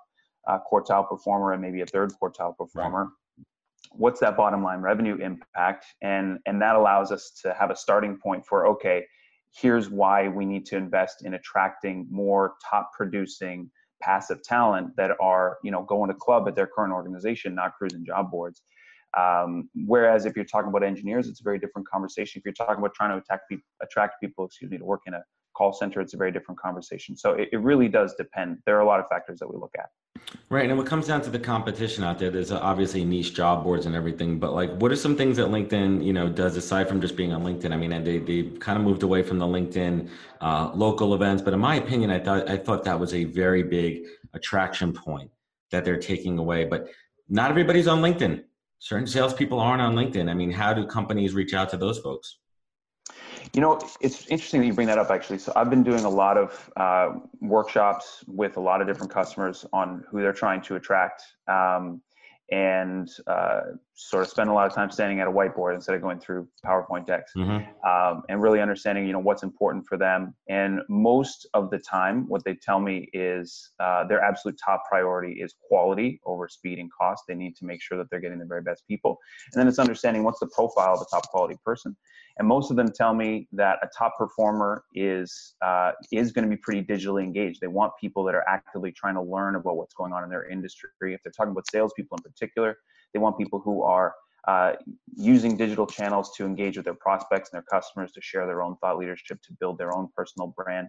uh, 0.49 0.59
quartile 0.71 1.09
performer 1.09 1.53
and 1.53 1.63
maybe 1.63 1.81
a 1.81 1.87
third 1.87 2.13
quartile 2.21 2.57
performer. 2.57 3.05
Right. 3.05 3.47
What's 3.93 4.21
that 4.21 4.37
bottom 4.37 4.63
line 4.63 4.81
revenue 4.81 5.17
impact? 5.17 5.87
And 6.03 6.39
and 6.47 6.61
that 6.63 6.77
allows 6.77 7.13
us 7.13 7.33
to 7.43 7.55
have 7.55 7.71
a 7.71 7.77
starting 7.77 8.19
point 8.19 8.47
for 8.47 8.67
okay, 8.69 9.05
here's 9.55 9.91
why 9.91 10.29
we 10.29 10.47
need 10.47 10.67
to 10.67 10.77
invest 10.77 11.25
in 11.25 11.35
attracting 11.35 12.07
more 12.11 12.55
top 12.69 12.91
producing 12.97 13.71
passive 14.01 14.43
talent 14.43 14.97
that 14.97 15.11
are 15.21 15.59
you 15.63 15.71
know 15.71 15.83
going 15.83 16.09
to 16.09 16.15
club 16.15 16.49
at 16.49 16.55
their 16.55 16.67
current 16.67 16.93
organization, 16.93 17.55
not 17.55 17.75
cruising 17.77 18.05
job 18.05 18.31
boards. 18.31 18.63
Um, 19.17 19.69
whereas 19.87 20.25
if 20.25 20.37
you're 20.37 20.45
talking 20.45 20.69
about 20.69 20.83
engineers, 20.83 21.29
it's 21.29 21.40
a 21.40 21.45
very 21.45 21.59
different 21.59 21.88
conversation. 21.88 22.38
If 22.38 22.45
you're 22.45 22.55
talking 22.55 22.79
about 22.79 22.95
trying 22.95 23.11
to 23.11 23.17
attack 23.17 23.40
pe- 23.50 23.59
attract 23.83 24.21
people, 24.21 24.45
excuse 24.45 24.71
me, 24.71 24.79
to 24.79 24.85
work 24.85 25.02
in 25.07 25.14
a 25.14 25.23
call 25.57 25.73
center, 25.73 26.00
it's 26.00 26.14
a 26.14 26.17
very 26.17 26.31
different 26.31 26.61
conversation. 26.61 27.17
So 27.17 27.33
it, 27.33 27.49
it 27.52 27.59
really 27.59 27.88
does 27.88 28.14
depend. 28.14 28.59
There 28.67 28.76
are 28.76 28.81
a 28.81 28.87
lot 28.87 29.00
of 29.00 29.09
factors 29.09 29.40
that 29.40 29.52
we 29.52 29.59
look 29.59 29.75
at. 29.79 29.88
Right, 30.49 30.69
and 30.69 30.76
when 30.76 30.87
it 30.87 30.90
comes 30.90 31.07
down 31.07 31.23
to 31.23 31.31
the 31.31 31.38
competition 31.38 32.05
out 32.05 32.19
there, 32.19 32.31
there's 32.31 32.52
obviously 32.52 33.05
niche 33.05 33.35
job 33.35 33.64
boards 33.64 33.87
and 33.87 33.97
everything. 33.97 34.38
But 34.38 34.52
like, 34.52 34.71
what 34.76 34.93
are 34.93 34.97
some 34.97 35.17
things 35.17 35.37
that 35.38 35.47
LinkedIn, 35.47 36.05
you 36.05 36.12
know, 36.12 36.29
does 36.29 36.57
aside 36.57 36.88
from 36.88 37.00
just 37.00 37.17
being 37.17 37.33
on 37.33 37.43
LinkedIn? 37.43 37.73
I 37.73 37.76
mean, 37.76 37.90
they 38.05 38.19
they 38.19 38.43
kind 38.59 38.79
of 38.79 38.85
moved 38.85 39.02
away 39.02 39.23
from 39.23 39.38
the 39.38 39.47
LinkedIn 39.47 40.09
uh, 40.40 40.71
local 40.75 41.14
events, 41.14 41.43
but 41.43 41.55
in 41.55 41.61
my 41.61 41.76
opinion, 41.76 42.11
I 42.11 42.21
thought 42.21 42.49
I 42.49 42.57
thought 42.57 42.85
that 42.85 43.00
was 43.00 43.14
a 43.14 43.25
very 43.25 43.62
big 43.62 44.07
attraction 44.35 44.93
point 44.93 45.31
that 45.71 45.85
they're 45.85 45.99
taking 45.99 46.38
away. 46.38 46.64
But 46.64 46.88
not 47.29 47.50
everybody's 47.50 47.88
on 47.88 48.00
LinkedIn 48.00 48.45
certain 48.81 49.07
salespeople 49.07 49.61
aren't 49.61 49.83
on 49.83 49.95
LinkedIn. 49.95 50.29
I 50.29 50.35
mean, 50.35 50.51
how 50.51 50.73
do 50.73 50.85
companies 50.87 51.35
reach 51.35 51.55
out 51.55 51.69
to 51.71 51.77
those 51.77 51.99
folks? 51.99 52.39
You 53.53 53.61
know, 53.61 53.79
it's 54.01 54.27
interesting 54.27 54.61
that 54.61 54.67
you 54.67 54.73
bring 54.73 54.87
that 54.89 54.99
up 54.99 55.11
actually. 55.11 55.39
So 55.39 55.53
I've 55.55 55.71
been 55.71 55.83
doing 55.83 56.05
a 56.05 56.09
lot 56.09 56.37
of 56.37 56.71
uh, 56.77 57.11
workshops 57.41 58.25
with 58.27 58.57
a 58.57 58.61
lot 58.61 58.81
of 58.81 58.87
different 58.87 59.13
customers 59.13 59.65
on 59.73 60.05
who 60.09 60.21
they're 60.21 60.33
trying 60.33 60.63
to 60.63 60.77
attract. 60.77 61.23
Um, 61.47 62.03
and 62.51 63.09
uh, 63.27 63.61
sort 64.00 64.23
of 64.23 64.30
spend 64.30 64.49
a 64.49 64.52
lot 64.52 64.66
of 64.66 64.75
time 64.75 64.90
standing 64.90 65.21
at 65.21 65.26
a 65.26 65.30
whiteboard 65.30 65.75
instead 65.75 65.95
of 65.95 66.00
going 66.00 66.19
through 66.19 66.49
PowerPoint 66.64 67.07
decks, 67.07 67.33
mm-hmm. 67.37 67.61
um, 67.87 68.23
and 68.30 68.42
really 68.42 68.61
understanding 68.61 69.07
you 69.07 69.12
know 69.12 69.19
what's 69.19 69.42
important 69.42 69.87
for 69.87 69.99
them. 69.99 70.35
And 70.49 70.80
most 70.88 71.47
of 71.52 71.71
the 71.71 71.78
time, 71.78 72.26
what 72.26 72.42
they 72.45 72.54
tell 72.54 72.80
me 72.80 73.11
is 73.12 73.73
uh, 73.78 74.04
their 74.07 74.23
absolute 74.23 74.59
top 74.64 74.85
priority 74.88 75.35
is 75.40 75.54
quality 75.69 76.19
over 76.25 76.49
speed 76.49 76.78
and 76.78 76.90
cost. 76.90 77.25
They 77.28 77.35
need 77.35 77.57
to 77.57 77.66
make 77.66 77.83
sure 77.83 77.99
that 77.99 78.09
they're 78.11 78.21
getting 78.21 78.38
the 78.38 78.47
very 78.47 78.62
best 78.62 78.85
people, 78.88 79.19
and 79.52 79.61
then 79.61 79.69
it's 79.69 79.78
understanding 79.78 80.25
what's 80.25 80.40
the 80.40 80.49
profile 80.49 80.95
of 80.95 81.02
a 81.02 81.07
top 81.14 81.28
quality 81.28 81.57
person. 81.62 81.95
And 82.38 82.49
most 82.49 82.71
of 82.71 82.76
them 82.78 82.90
tell 82.90 83.12
me 83.12 83.49
that 83.52 83.78
a 83.83 83.88
top 83.97 84.16
performer 84.16 84.83
is 84.95 85.54
uh, 85.62 85.92
is 86.11 86.33
going 86.33 86.49
to 86.49 86.50
be 86.50 86.61
pretty 86.62 86.83
digitally 86.83 87.23
engaged. 87.23 87.61
They 87.61 87.66
want 87.66 87.92
people 88.00 88.25
that 88.25 88.35
are 88.35 88.49
actively 88.49 88.92
trying 88.92 89.14
to 89.16 89.23
learn 89.23 89.57
about 89.57 89.76
what's 89.76 89.92
going 89.92 90.14
on 90.14 90.25
in 90.25 90.30
their 90.30 90.49
industry. 90.49 90.88
If 91.02 91.21
they're 91.23 91.33
talking 91.37 91.52
about 91.52 91.64
salespeople 91.71 92.16
in 92.16 92.23
particular, 92.23 92.78
they 93.12 93.21
want 93.21 93.38
people 93.38 93.61
who 93.61 93.83
are 93.83 94.14
uh, 94.49 94.73
using 95.17 95.57
digital 95.57 95.87
channels 95.87 96.33
to 96.37 96.47
engage 96.47 96.76
with 96.76 96.85
their 96.85 96.95
prospects 96.95 97.50
and 97.52 97.59
their 97.59 97.67
customers 97.71 98.12
to 98.12 98.21
share 98.21 98.47
their 98.47 98.62
own 98.62 98.76
thought 98.76 98.99
leadership 98.99 99.40
to 99.43 99.52
build 99.61 99.79
their 99.79 99.95
own 99.95 100.09
personal 100.17 100.49
brand. 100.57 100.88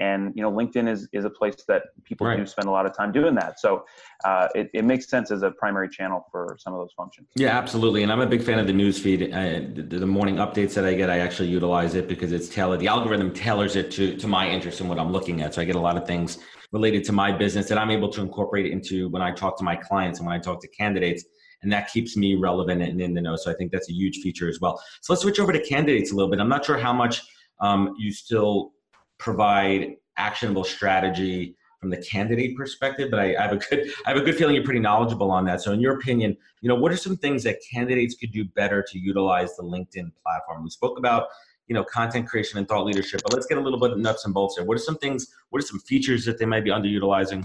And 0.00 0.32
you 0.36 0.42
know 0.42 0.52
linkedin 0.52 0.88
is 0.88 1.08
is 1.12 1.24
a 1.24 1.30
place 1.30 1.56
that 1.66 1.82
people 2.04 2.24
right. 2.28 2.36
do 2.36 2.46
spend 2.46 2.68
a 2.68 2.70
lot 2.70 2.86
of 2.86 2.96
time 2.96 3.10
doing 3.10 3.34
that. 3.34 3.58
So 3.58 3.84
uh, 4.24 4.46
it, 4.54 4.70
it 4.72 4.84
makes 4.84 5.08
sense 5.08 5.32
as 5.32 5.42
a 5.42 5.50
primary 5.50 5.88
channel 5.88 6.24
for 6.30 6.56
some 6.60 6.72
of 6.72 6.78
those 6.78 6.92
functions. 6.96 7.26
Yeah 7.34 7.58
absolutely. 7.58 8.04
And 8.04 8.12
i'm 8.12 8.20
a 8.20 8.26
big 8.26 8.44
fan 8.44 8.60
of 8.60 8.68
the 8.68 8.72
newsfeed 8.72 9.32
uh, 9.32 9.74
the, 9.74 9.98
the, 9.98 10.06
morning 10.06 10.36
updates 10.36 10.74
that 10.74 10.84
i 10.84 10.94
get. 10.94 11.10
I 11.10 11.18
actually 11.18 11.48
utilize 11.48 11.96
it 11.96 12.06
because 12.06 12.30
it's 12.30 12.48
tailored 12.48 12.78
the 12.78 12.86
algorithm 12.86 13.32
tailors 13.32 13.74
it 13.74 13.90
to 13.92 14.16
to 14.16 14.28
my 14.28 14.48
interest 14.48 14.78
and 14.80 14.88
what 14.88 15.00
i'm 15.00 15.10
looking 15.10 15.42
at. 15.42 15.54
So 15.54 15.62
i 15.62 15.64
get 15.64 15.74
a 15.74 15.80
lot 15.80 15.96
of 15.96 16.06
things 16.06 16.38
related 16.70 17.02
to 17.04 17.12
my 17.12 17.32
business 17.32 17.68
that 17.68 17.78
i'm 17.78 17.90
able 17.90 18.10
to 18.10 18.20
incorporate 18.20 18.66
into 18.70 19.08
when 19.08 19.22
i 19.22 19.32
talk 19.32 19.58
to 19.58 19.64
my 19.64 19.74
clients 19.74 20.20
and 20.20 20.28
when 20.28 20.36
i 20.36 20.38
talk 20.38 20.60
to 20.60 20.68
candidates 20.68 21.24
and 21.62 21.72
that 21.72 21.90
keeps 21.90 22.16
me 22.16 22.34
relevant 22.34 22.82
and 22.82 23.00
in 23.00 23.14
the 23.14 23.20
know 23.20 23.36
so 23.36 23.50
i 23.50 23.54
think 23.54 23.72
that's 23.72 23.90
a 23.90 23.92
huge 23.92 24.18
feature 24.18 24.48
as 24.48 24.60
well 24.60 24.82
so 25.00 25.12
let's 25.12 25.22
switch 25.22 25.40
over 25.40 25.52
to 25.52 25.60
candidates 25.60 26.12
a 26.12 26.14
little 26.14 26.30
bit 26.30 26.40
i'm 26.40 26.48
not 26.48 26.64
sure 26.64 26.78
how 26.78 26.92
much 26.92 27.22
um, 27.60 27.94
you 27.98 28.12
still 28.12 28.72
provide 29.18 29.96
actionable 30.16 30.64
strategy 30.64 31.56
from 31.80 31.90
the 31.90 31.96
candidate 31.98 32.56
perspective, 32.56 33.10
but 33.10 33.20
I, 33.20 33.36
I, 33.36 33.42
have 33.42 33.52
a 33.52 33.56
good 33.56 33.90
I 34.04 34.10
have 34.10 34.16
a 34.16 34.24
good 34.24 34.36
feeling 34.36 34.54
you're 34.54 34.64
pretty 34.64 34.80
knowledgeable 34.80 35.30
on 35.30 35.44
that. 35.44 35.60
So, 35.60 35.72
in 35.72 35.80
your 35.80 35.94
opinion, 35.94 36.36
you 36.60 36.68
know, 36.68 36.74
what 36.74 36.92
are 36.92 36.96
some 36.96 37.16
things 37.16 37.44
that 37.44 37.58
candidates 37.72 38.16
could 38.16 38.32
do 38.32 38.44
better 38.44 38.82
to 38.82 38.98
utilize 38.98 39.56
the 39.56 39.62
LinkedIn 39.62 40.10
platform? 40.22 40.64
We 40.64 40.70
spoke 40.70 40.98
about 40.98 41.28
you 41.68 41.74
know 41.74 41.84
content 41.84 42.28
creation 42.28 42.58
and 42.58 42.66
thought 42.66 42.84
leadership, 42.84 43.20
but 43.22 43.32
let's 43.32 43.46
get 43.46 43.58
a 43.58 43.60
little 43.60 43.78
bit 43.78 43.92
of 43.92 43.98
nuts 43.98 44.24
and 44.24 44.34
bolts 44.34 44.56
here. 44.56 44.66
What 44.66 44.76
are 44.76 44.82
some 44.82 44.98
things? 44.98 45.28
What 45.50 45.62
are 45.62 45.66
some 45.66 45.80
features 45.80 46.24
that 46.24 46.38
they 46.38 46.46
might 46.46 46.64
be 46.64 46.70
underutilizing? 46.70 47.44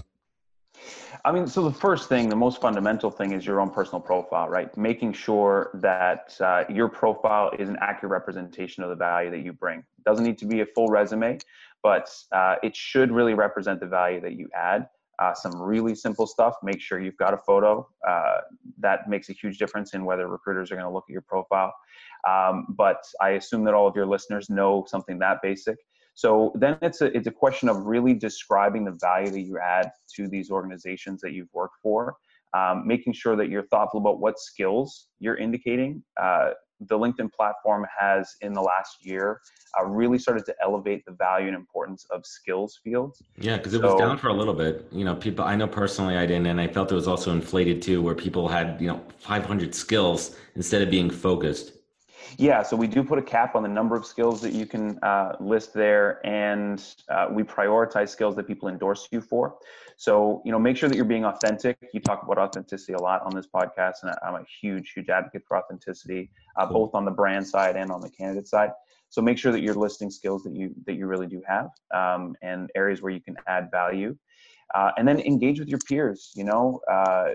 I 1.26 1.32
mean, 1.32 1.46
so 1.46 1.62
the 1.62 1.72
first 1.72 2.10
thing, 2.10 2.28
the 2.28 2.36
most 2.36 2.60
fundamental 2.60 3.10
thing 3.10 3.32
is 3.32 3.46
your 3.46 3.58
own 3.58 3.70
personal 3.70 4.00
profile, 4.00 4.46
right? 4.50 4.76
Making 4.76 5.14
sure 5.14 5.70
that 5.74 6.36
uh, 6.38 6.64
your 6.68 6.88
profile 6.88 7.50
is 7.58 7.70
an 7.70 7.78
accurate 7.80 8.12
representation 8.12 8.82
of 8.82 8.90
the 8.90 8.94
value 8.94 9.30
that 9.30 9.40
you 9.40 9.54
bring. 9.54 9.78
It 9.78 10.04
doesn't 10.04 10.24
need 10.24 10.36
to 10.38 10.44
be 10.46 10.60
a 10.60 10.66
full 10.66 10.88
resume, 10.88 11.38
but 11.82 12.10
uh, 12.32 12.56
it 12.62 12.76
should 12.76 13.10
really 13.10 13.32
represent 13.32 13.80
the 13.80 13.86
value 13.86 14.20
that 14.20 14.34
you 14.34 14.50
add. 14.54 14.86
Uh, 15.18 15.32
some 15.32 15.62
really 15.62 15.94
simple 15.94 16.26
stuff. 16.26 16.56
Make 16.62 16.80
sure 16.80 17.00
you've 17.00 17.16
got 17.16 17.32
a 17.32 17.38
photo. 17.38 17.88
Uh, 18.06 18.40
that 18.80 19.08
makes 19.08 19.30
a 19.30 19.32
huge 19.32 19.56
difference 19.56 19.94
in 19.94 20.04
whether 20.04 20.28
recruiters 20.28 20.70
are 20.72 20.74
going 20.74 20.86
to 20.86 20.92
look 20.92 21.04
at 21.08 21.12
your 21.12 21.22
profile. 21.22 21.72
Um, 22.28 22.66
but 22.76 23.02
I 23.22 23.30
assume 23.30 23.64
that 23.64 23.72
all 23.72 23.86
of 23.86 23.96
your 23.96 24.06
listeners 24.06 24.50
know 24.50 24.84
something 24.88 25.18
that 25.20 25.38
basic. 25.40 25.78
So 26.14 26.52
then 26.54 26.78
it's 26.80 27.00
a 27.00 27.06
it's 27.16 27.26
a 27.26 27.32
question 27.32 27.68
of 27.68 27.84
really 27.86 28.14
describing 28.14 28.84
the 28.84 28.96
value 29.00 29.30
that 29.30 29.40
you 29.40 29.58
add 29.58 29.90
to 30.14 30.28
these 30.28 30.50
organizations 30.50 31.20
that 31.22 31.32
you've 31.32 31.52
worked 31.52 31.76
for, 31.82 32.14
um, 32.54 32.86
making 32.86 33.14
sure 33.14 33.36
that 33.36 33.48
you're 33.48 33.66
thoughtful 33.66 34.00
about 34.00 34.20
what 34.20 34.38
skills 34.38 35.08
you're 35.18 35.36
indicating. 35.36 36.02
Uh, 36.20 36.50
the 36.80 36.98
LinkedIn 36.98 37.32
platform 37.32 37.86
has, 37.98 38.34
in 38.40 38.52
the 38.52 38.60
last 38.60 39.04
year, 39.04 39.40
uh, 39.78 39.84
really 39.84 40.18
started 40.18 40.44
to 40.46 40.54
elevate 40.62 41.04
the 41.06 41.12
value 41.12 41.46
and 41.46 41.56
importance 41.56 42.06
of 42.10 42.26
skills 42.26 42.80
fields. 42.82 43.22
Yeah, 43.38 43.56
because 43.56 43.74
it 43.74 43.80
so, 43.80 43.92
was 43.92 44.00
down 44.00 44.18
for 44.18 44.28
a 44.28 44.32
little 44.32 44.54
bit. 44.54 44.86
You 44.92 45.04
know, 45.04 45.14
people. 45.14 45.44
I 45.44 45.56
know 45.56 45.66
personally, 45.66 46.16
I 46.16 46.26
didn't, 46.26 46.46
and 46.46 46.60
I 46.60 46.68
felt 46.68 46.92
it 46.92 46.94
was 46.94 47.08
also 47.08 47.32
inflated 47.32 47.82
too, 47.82 48.02
where 48.02 48.14
people 48.14 48.48
had 48.48 48.80
you 48.80 48.88
know 48.88 49.02
500 49.18 49.74
skills 49.74 50.36
instead 50.54 50.82
of 50.82 50.90
being 50.90 51.10
focused. 51.10 51.72
Yeah, 52.38 52.62
so 52.62 52.76
we 52.76 52.86
do 52.86 53.04
put 53.04 53.18
a 53.18 53.22
cap 53.22 53.54
on 53.54 53.62
the 53.62 53.68
number 53.68 53.96
of 53.96 54.04
skills 54.04 54.40
that 54.42 54.52
you 54.52 54.66
can 54.66 54.98
uh, 55.02 55.36
list 55.40 55.72
there, 55.72 56.24
and 56.26 56.82
uh, 57.08 57.28
we 57.30 57.42
prioritize 57.42 58.08
skills 58.08 58.34
that 58.36 58.46
people 58.46 58.68
endorse 58.68 59.08
you 59.10 59.20
for. 59.20 59.56
So, 59.96 60.42
you 60.44 60.52
know, 60.52 60.58
make 60.58 60.76
sure 60.76 60.88
that 60.88 60.96
you're 60.96 61.04
being 61.04 61.24
authentic. 61.24 61.78
You 61.92 62.00
talk 62.00 62.22
about 62.22 62.38
authenticity 62.38 62.94
a 62.94 62.98
lot 62.98 63.22
on 63.22 63.34
this 63.34 63.46
podcast, 63.46 64.02
and 64.02 64.14
I'm 64.26 64.34
a 64.34 64.44
huge, 64.60 64.92
huge 64.92 65.08
advocate 65.08 65.42
for 65.46 65.56
authenticity, 65.56 66.30
uh, 66.56 66.66
cool. 66.66 66.86
both 66.86 66.94
on 66.94 67.04
the 67.04 67.10
brand 67.10 67.46
side 67.46 67.76
and 67.76 67.90
on 67.90 68.00
the 68.00 68.10
candidate 68.10 68.48
side. 68.48 68.70
So, 69.10 69.22
make 69.22 69.38
sure 69.38 69.52
that 69.52 69.62
you're 69.62 69.74
listing 69.74 70.10
skills 70.10 70.42
that 70.42 70.54
you 70.54 70.74
that 70.86 70.94
you 70.94 71.06
really 71.06 71.26
do 71.28 71.42
have, 71.46 71.70
um, 71.94 72.34
and 72.42 72.70
areas 72.74 73.02
where 73.02 73.12
you 73.12 73.20
can 73.20 73.36
add 73.46 73.70
value. 73.70 74.16
Uh, 74.74 74.90
and 74.96 75.06
then 75.06 75.20
engage 75.20 75.60
with 75.60 75.68
your 75.68 75.78
peers. 75.86 76.32
You 76.34 76.44
know, 76.44 76.80
uh, 76.90 77.34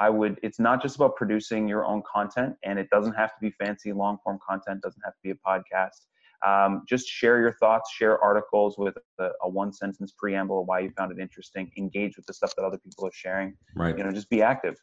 I 0.00 0.08
would, 0.08 0.40
it's 0.42 0.58
not 0.58 0.80
just 0.82 0.96
about 0.96 1.14
producing 1.14 1.68
your 1.68 1.84
own 1.84 2.02
content 2.10 2.56
and 2.64 2.78
it 2.78 2.88
doesn't 2.90 3.12
have 3.12 3.28
to 3.30 3.40
be 3.40 3.50
fancy 3.50 3.92
long 3.92 4.18
form 4.24 4.38
content, 4.46 4.80
doesn't 4.82 5.02
have 5.04 5.12
to 5.12 5.20
be 5.22 5.30
a 5.30 5.34
podcast. 5.34 6.06
Um, 6.46 6.84
just 6.88 7.06
share 7.06 7.38
your 7.38 7.52
thoughts, 7.52 7.92
share 7.92 8.18
articles 8.18 8.78
with 8.78 8.96
a, 9.18 9.28
a, 9.42 9.48
one 9.48 9.74
sentence 9.74 10.14
preamble 10.16 10.62
of 10.62 10.66
why 10.66 10.80
you 10.80 10.90
found 10.96 11.12
it 11.12 11.18
interesting. 11.18 11.70
Engage 11.76 12.16
with 12.16 12.24
the 12.24 12.32
stuff 12.32 12.56
that 12.56 12.64
other 12.64 12.78
people 12.78 13.06
are 13.06 13.12
sharing. 13.12 13.54
Right. 13.76 13.96
You 13.96 14.04
know, 14.04 14.10
just 14.10 14.30
be 14.30 14.40
active. 14.40 14.76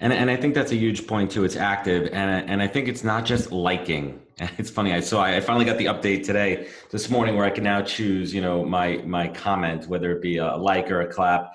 And 0.00 0.12
and 0.12 0.30
I 0.30 0.36
think 0.36 0.54
that's 0.54 0.72
a 0.72 0.76
huge 0.76 1.06
point 1.06 1.30
too. 1.30 1.44
It's 1.44 1.56
active, 1.56 2.08
and 2.12 2.50
and 2.50 2.60
I 2.60 2.66
think 2.66 2.88
it's 2.88 3.04
not 3.04 3.24
just 3.24 3.52
liking. 3.52 4.20
It's 4.58 4.68
funny. 4.68 4.92
I 4.92 5.00
saw 5.00 5.22
I 5.22 5.40
finally 5.40 5.64
got 5.64 5.78
the 5.78 5.86
update 5.86 6.24
today 6.24 6.68
this 6.90 7.08
morning 7.08 7.36
where 7.36 7.46
I 7.46 7.50
can 7.50 7.64
now 7.64 7.82
choose. 7.82 8.34
You 8.34 8.42
know, 8.42 8.64
my 8.64 8.98
my 8.98 9.28
comment 9.28 9.86
whether 9.86 10.12
it 10.12 10.20
be 10.20 10.38
a 10.38 10.56
like 10.56 10.90
or 10.90 11.00
a 11.00 11.06
clap. 11.06 11.54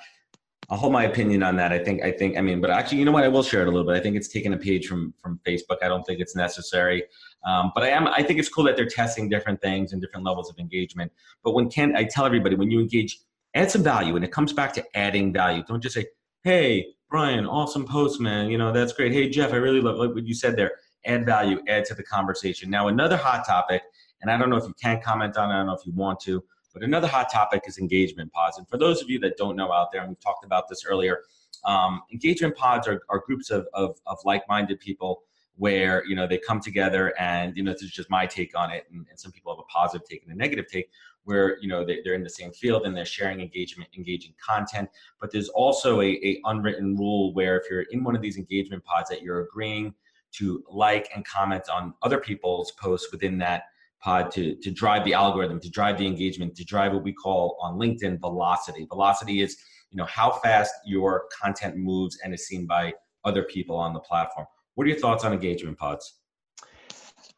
I'll 0.71 0.77
hold 0.77 0.93
my 0.93 1.03
opinion 1.03 1.43
on 1.43 1.57
that. 1.57 1.73
I 1.73 1.79
think 1.83 2.01
I 2.01 2.11
think 2.11 2.37
I 2.37 2.41
mean, 2.41 2.61
but 2.61 2.69
actually, 2.69 2.99
you 2.99 3.05
know 3.05 3.11
what? 3.11 3.25
I 3.25 3.27
will 3.27 3.43
share 3.43 3.61
it 3.61 3.67
a 3.67 3.71
little 3.71 3.85
bit. 3.85 3.97
I 3.97 3.99
think 3.99 4.15
it's 4.15 4.29
taken 4.29 4.53
a 4.53 4.57
page 4.57 4.87
from 4.87 5.13
from 5.21 5.37
Facebook. 5.45 5.77
I 5.83 5.89
don't 5.89 6.03
think 6.03 6.21
it's 6.21 6.33
necessary, 6.33 7.03
um, 7.45 7.73
but 7.75 7.83
I 7.83 7.89
am. 7.89 8.07
I 8.07 8.23
think 8.23 8.39
it's 8.39 8.47
cool 8.47 8.63
that 8.63 8.77
they're 8.77 8.85
testing 8.85 9.27
different 9.27 9.61
things 9.61 9.91
and 9.91 10.01
different 10.01 10.25
levels 10.25 10.49
of 10.49 10.57
engagement. 10.59 11.11
But 11.43 11.55
when 11.55 11.69
Ken, 11.69 11.93
I 11.97 12.05
tell 12.05 12.25
everybody 12.25 12.55
when 12.55 12.71
you 12.71 12.79
engage, 12.79 13.19
add 13.53 13.69
some 13.69 13.83
value, 13.83 14.15
and 14.15 14.23
it 14.23 14.31
comes 14.31 14.53
back 14.53 14.71
to 14.75 14.97
adding 14.97 15.33
value. 15.33 15.61
Don't 15.67 15.83
just 15.83 15.93
say, 15.93 16.05
"Hey, 16.45 16.87
Brian, 17.09 17.45
awesome 17.45 17.83
post, 17.83 18.21
man. 18.21 18.49
You 18.49 18.57
know 18.57 18.71
that's 18.71 18.93
great. 18.93 19.11
Hey, 19.11 19.29
Jeff, 19.29 19.51
I 19.51 19.57
really 19.57 19.81
love 19.81 19.97
what 19.97 20.25
you 20.25 20.33
said 20.33 20.55
there. 20.55 20.71
Add 21.05 21.25
value, 21.25 21.59
add 21.67 21.83
to 21.85 21.95
the 21.95 22.03
conversation." 22.03 22.69
Now, 22.69 22.87
another 22.87 23.17
hot 23.17 23.45
topic, 23.45 23.81
and 24.21 24.31
I 24.31 24.37
don't 24.37 24.49
know 24.49 24.55
if 24.55 24.65
you 24.65 24.75
can 24.81 25.01
comment 25.01 25.35
on 25.35 25.51
it. 25.51 25.53
I 25.53 25.57
don't 25.57 25.65
know 25.65 25.73
if 25.73 25.85
you 25.85 25.91
want 25.91 26.21
to 26.21 26.41
but 26.73 26.83
another 26.83 27.07
hot 27.07 27.31
topic 27.31 27.63
is 27.67 27.77
engagement 27.77 28.31
pods. 28.31 28.57
And 28.57 28.67
for 28.67 28.77
those 28.77 29.01
of 29.01 29.09
you 29.09 29.19
that 29.19 29.37
don't 29.37 29.55
know 29.55 29.71
out 29.71 29.91
there, 29.91 30.01
and 30.01 30.09
we've 30.09 30.19
talked 30.19 30.45
about 30.45 30.67
this 30.69 30.85
earlier, 30.85 31.21
um, 31.65 32.01
engagement 32.11 32.55
pods 32.55 32.87
are, 32.87 33.01
are 33.09 33.19
groups 33.25 33.49
of, 33.49 33.67
of, 33.73 33.99
of, 34.07 34.17
like-minded 34.25 34.79
people 34.79 35.23
where 35.57 36.03
you 36.05 36.15
know 36.15 36.25
they 36.25 36.37
come 36.37 36.59
together 36.59 37.13
and 37.19 37.55
you 37.55 37.61
know 37.61 37.73
this 37.73 37.83
is 37.83 37.91
just 37.91 38.09
my 38.09 38.25
take 38.25 38.57
on 38.57 38.71
it 38.71 38.85
and, 38.91 39.05
and 39.09 39.19
some 39.19 39.31
people 39.31 39.53
have 39.53 39.59
a 39.59 39.67
positive 39.71 40.07
take 40.07 40.23
and 40.23 40.31
a 40.31 40.35
negative 40.35 40.65
take 40.67 40.89
where 41.25 41.59
you 41.61 41.67
know 41.67 41.85
they, 41.85 41.99
are 42.07 42.13
in 42.13 42.23
the 42.23 42.29
same 42.29 42.51
field 42.51 42.85
and 42.85 42.95
they're 42.95 43.05
sharing 43.05 43.41
engagement 43.41 43.89
engaging 43.95 44.33
content 44.43 44.89
but 45.19 45.31
there's 45.31 45.49
also 45.49 46.01
a, 46.01 46.07
a 46.23 46.39
unwritten 46.45 46.95
rule 46.95 47.33
where 47.33 47.59
if 47.59 47.69
you're 47.69 47.85
in 47.91 48.03
one 48.03 48.15
of 48.15 48.21
these 48.21 48.37
engagement 48.37 48.83
pods 48.85 49.09
that 49.09 49.21
you're 49.21 49.41
agreeing 49.41 49.93
to 50.31 50.63
like 50.69 51.09
and 51.13 51.25
comment 51.25 51.63
on 51.69 51.93
other 52.01 52.17
people's 52.17 52.71
posts 52.71 53.11
within 53.11 53.37
that 53.37 53.65
pod 54.01 54.31
to, 54.31 54.55
to 54.55 54.71
drive 54.71 55.05
the 55.05 55.13
algorithm, 55.13 55.59
to 55.59 55.69
drive 55.69 55.97
the 55.97 56.05
engagement, 56.05 56.55
to 56.55 56.65
drive 56.65 56.93
what 56.93 57.03
we 57.03 57.13
call 57.13 57.57
on 57.61 57.77
LinkedIn 57.77 58.19
velocity. 58.19 58.85
Velocity 58.85 59.41
is, 59.41 59.57
you 59.91 59.97
know, 59.97 60.05
how 60.05 60.31
fast 60.31 60.73
your 60.85 61.25
content 61.41 61.77
moves 61.77 62.17
and 62.23 62.33
is 62.33 62.47
seen 62.47 62.65
by 62.65 62.93
other 63.23 63.43
people 63.43 63.75
on 63.75 63.93
the 63.93 63.99
platform. 63.99 64.47
What 64.75 64.85
are 64.85 64.89
your 64.89 64.99
thoughts 64.99 65.23
on 65.23 65.33
engagement 65.33 65.77
pods? 65.77 66.17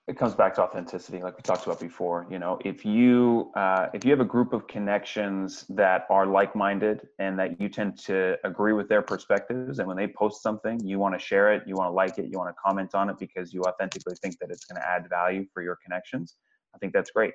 It 0.06 0.18
comes 0.18 0.34
back 0.34 0.54
to 0.56 0.64
authenticity, 0.64 1.22
like 1.22 1.38
we 1.38 1.44
talked 1.44 1.66
about 1.66 1.80
before. 1.80 2.28
You 2.30 2.38
know, 2.38 2.60
if 2.66 2.84
you 2.84 3.52
uh, 3.56 3.88
if 3.94 4.04
you 4.04 4.12
have 4.12 4.20
a 4.20 4.26
group 4.26 4.52
of 4.52 4.68
connections 4.68 5.66
that 5.70 6.06
are 6.10 6.26
like-minded 6.26 7.08
and 7.20 7.40
that 7.40 7.60
you 7.62 7.70
tend 7.70 7.98
to 8.00 8.36
agree 8.44 8.74
with 8.74 8.90
their 8.90 9.02
perspectives, 9.02 9.80
and 9.80 9.88
when 9.88 9.96
they 9.96 10.08
post 10.08 10.44
something, 10.44 10.78
you 10.84 11.00
want 11.00 11.18
to 11.18 11.26
share 11.26 11.54
it, 11.54 11.64
you 11.66 11.76
want 11.76 11.88
to 11.88 11.94
like 11.94 12.18
it, 12.18 12.26
you 12.30 12.38
want 12.38 12.50
to 12.50 12.56
comment 12.62 12.94
on 12.94 13.10
it 13.10 13.18
because 13.18 13.54
you 13.54 13.62
authentically 13.62 14.16
think 14.22 14.38
that 14.40 14.50
it's 14.52 14.66
going 14.66 14.76
to 14.76 14.86
add 14.86 15.08
value 15.10 15.46
for 15.54 15.64
your 15.64 15.78
connections 15.82 16.36
I 16.76 16.78
think 16.80 16.94
that's 16.94 17.12
great. 17.12 17.34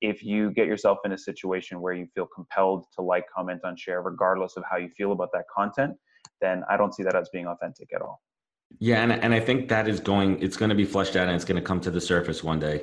If 0.00 0.22
you 0.22 0.50
get 0.50 0.66
yourself 0.66 0.98
in 1.04 1.12
a 1.12 1.18
situation 1.18 1.80
where 1.80 1.94
you 1.94 2.06
feel 2.14 2.26
compelled 2.26 2.84
to 2.96 3.02
like, 3.02 3.24
comment 3.34 3.62
on, 3.64 3.76
share, 3.76 4.02
regardless 4.02 4.56
of 4.56 4.64
how 4.70 4.76
you 4.76 4.90
feel 4.90 5.12
about 5.12 5.30
that 5.32 5.44
content, 5.54 5.96
then 6.40 6.62
I 6.68 6.76
don't 6.76 6.94
see 6.94 7.02
that 7.02 7.14
as 7.14 7.28
being 7.30 7.46
authentic 7.46 7.88
at 7.94 8.02
all. 8.02 8.20
Yeah, 8.78 9.02
and 9.02 9.12
and 9.12 9.32
I 9.32 9.40
think 9.40 9.68
that 9.68 9.88
is 9.88 10.00
going. 10.00 10.42
It's 10.42 10.56
going 10.56 10.70
to 10.70 10.74
be 10.74 10.84
flushed 10.84 11.16
out, 11.16 11.28
and 11.28 11.36
it's 11.36 11.44
going 11.44 11.60
to 11.60 11.66
come 11.66 11.80
to 11.80 11.90
the 11.90 12.00
surface 12.00 12.42
one 12.42 12.58
day. 12.58 12.82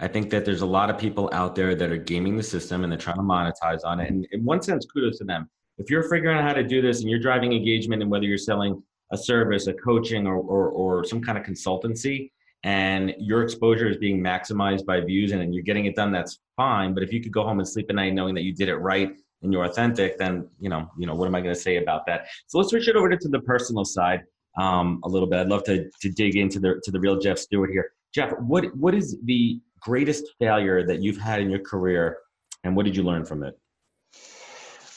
I 0.00 0.08
think 0.08 0.30
that 0.30 0.46
there's 0.46 0.62
a 0.62 0.66
lot 0.66 0.88
of 0.88 0.96
people 0.98 1.28
out 1.32 1.54
there 1.54 1.74
that 1.74 1.90
are 1.92 1.98
gaming 1.98 2.36
the 2.36 2.42
system 2.42 2.82
and 2.82 2.90
they're 2.90 2.98
trying 2.98 3.16
to 3.16 3.22
monetize 3.22 3.84
on 3.84 4.00
it. 4.00 4.10
And 4.10 4.26
in 4.32 4.44
one 4.44 4.62
sense, 4.62 4.86
kudos 4.86 5.18
to 5.18 5.24
them. 5.24 5.48
If 5.76 5.90
you're 5.90 6.08
figuring 6.08 6.38
out 6.38 6.44
how 6.44 6.54
to 6.54 6.62
do 6.62 6.80
this 6.80 7.00
and 7.00 7.10
you're 7.10 7.20
driving 7.20 7.52
engagement, 7.52 8.00
and 8.00 8.10
whether 8.10 8.24
you're 8.24 8.38
selling 8.38 8.82
a 9.12 9.18
service, 9.18 9.66
a 9.66 9.74
coaching, 9.74 10.26
or, 10.26 10.36
or, 10.36 10.68
or 10.68 11.04
some 11.04 11.20
kind 11.20 11.36
of 11.36 11.44
consultancy, 11.44 12.30
and 12.62 13.14
your 13.18 13.42
exposure 13.42 13.88
is 13.88 13.96
being 13.96 14.20
maximized 14.20 14.84
by 14.84 15.00
views 15.00 15.32
and 15.32 15.54
you're 15.54 15.64
getting 15.64 15.86
it 15.86 15.96
done, 15.96 16.12
that's 16.12 16.40
fine. 16.56 16.92
But 16.92 17.02
if 17.02 17.12
you 17.12 17.22
could 17.22 17.32
go 17.32 17.42
home 17.42 17.58
and 17.58 17.68
sleep 17.68 17.86
at 17.88 17.96
night 17.96 18.12
knowing 18.12 18.34
that 18.34 18.42
you 18.42 18.52
did 18.54 18.68
it 18.68 18.76
right 18.76 19.10
and 19.42 19.52
you're 19.52 19.64
authentic, 19.64 20.18
then 20.18 20.48
you 20.58 20.68
know, 20.68 20.90
you 20.98 21.06
know, 21.06 21.14
what 21.14 21.26
am 21.26 21.34
I 21.34 21.40
going 21.40 21.54
to 21.54 21.60
say 21.60 21.76
about 21.76 22.04
that? 22.06 22.26
So 22.46 22.58
let's 22.58 22.70
switch 22.70 22.88
it 22.88 22.96
over 22.96 23.08
to 23.16 23.28
the 23.28 23.40
personal 23.40 23.84
side 23.84 24.24
um, 24.58 25.00
a 25.04 25.08
little 25.08 25.28
bit. 25.28 25.40
I'd 25.40 25.48
love 25.48 25.64
to 25.64 25.88
to 25.88 26.10
dig 26.10 26.36
into 26.36 26.58
the 26.60 26.80
to 26.84 26.90
the 26.90 27.00
real 27.00 27.18
Jeff 27.18 27.38
Stewart 27.38 27.70
here. 27.70 27.92
Jeff, 28.14 28.32
what 28.40 28.74
what 28.76 28.94
is 28.94 29.16
the 29.24 29.60
greatest 29.80 30.24
failure 30.38 30.86
that 30.86 31.00
you've 31.00 31.18
had 31.18 31.40
in 31.40 31.48
your 31.48 31.60
career, 31.60 32.18
and 32.64 32.76
what 32.76 32.84
did 32.84 32.96
you 32.96 33.02
learn 33.02 33.24
from 33.24 33.42
it? 33.42 33.58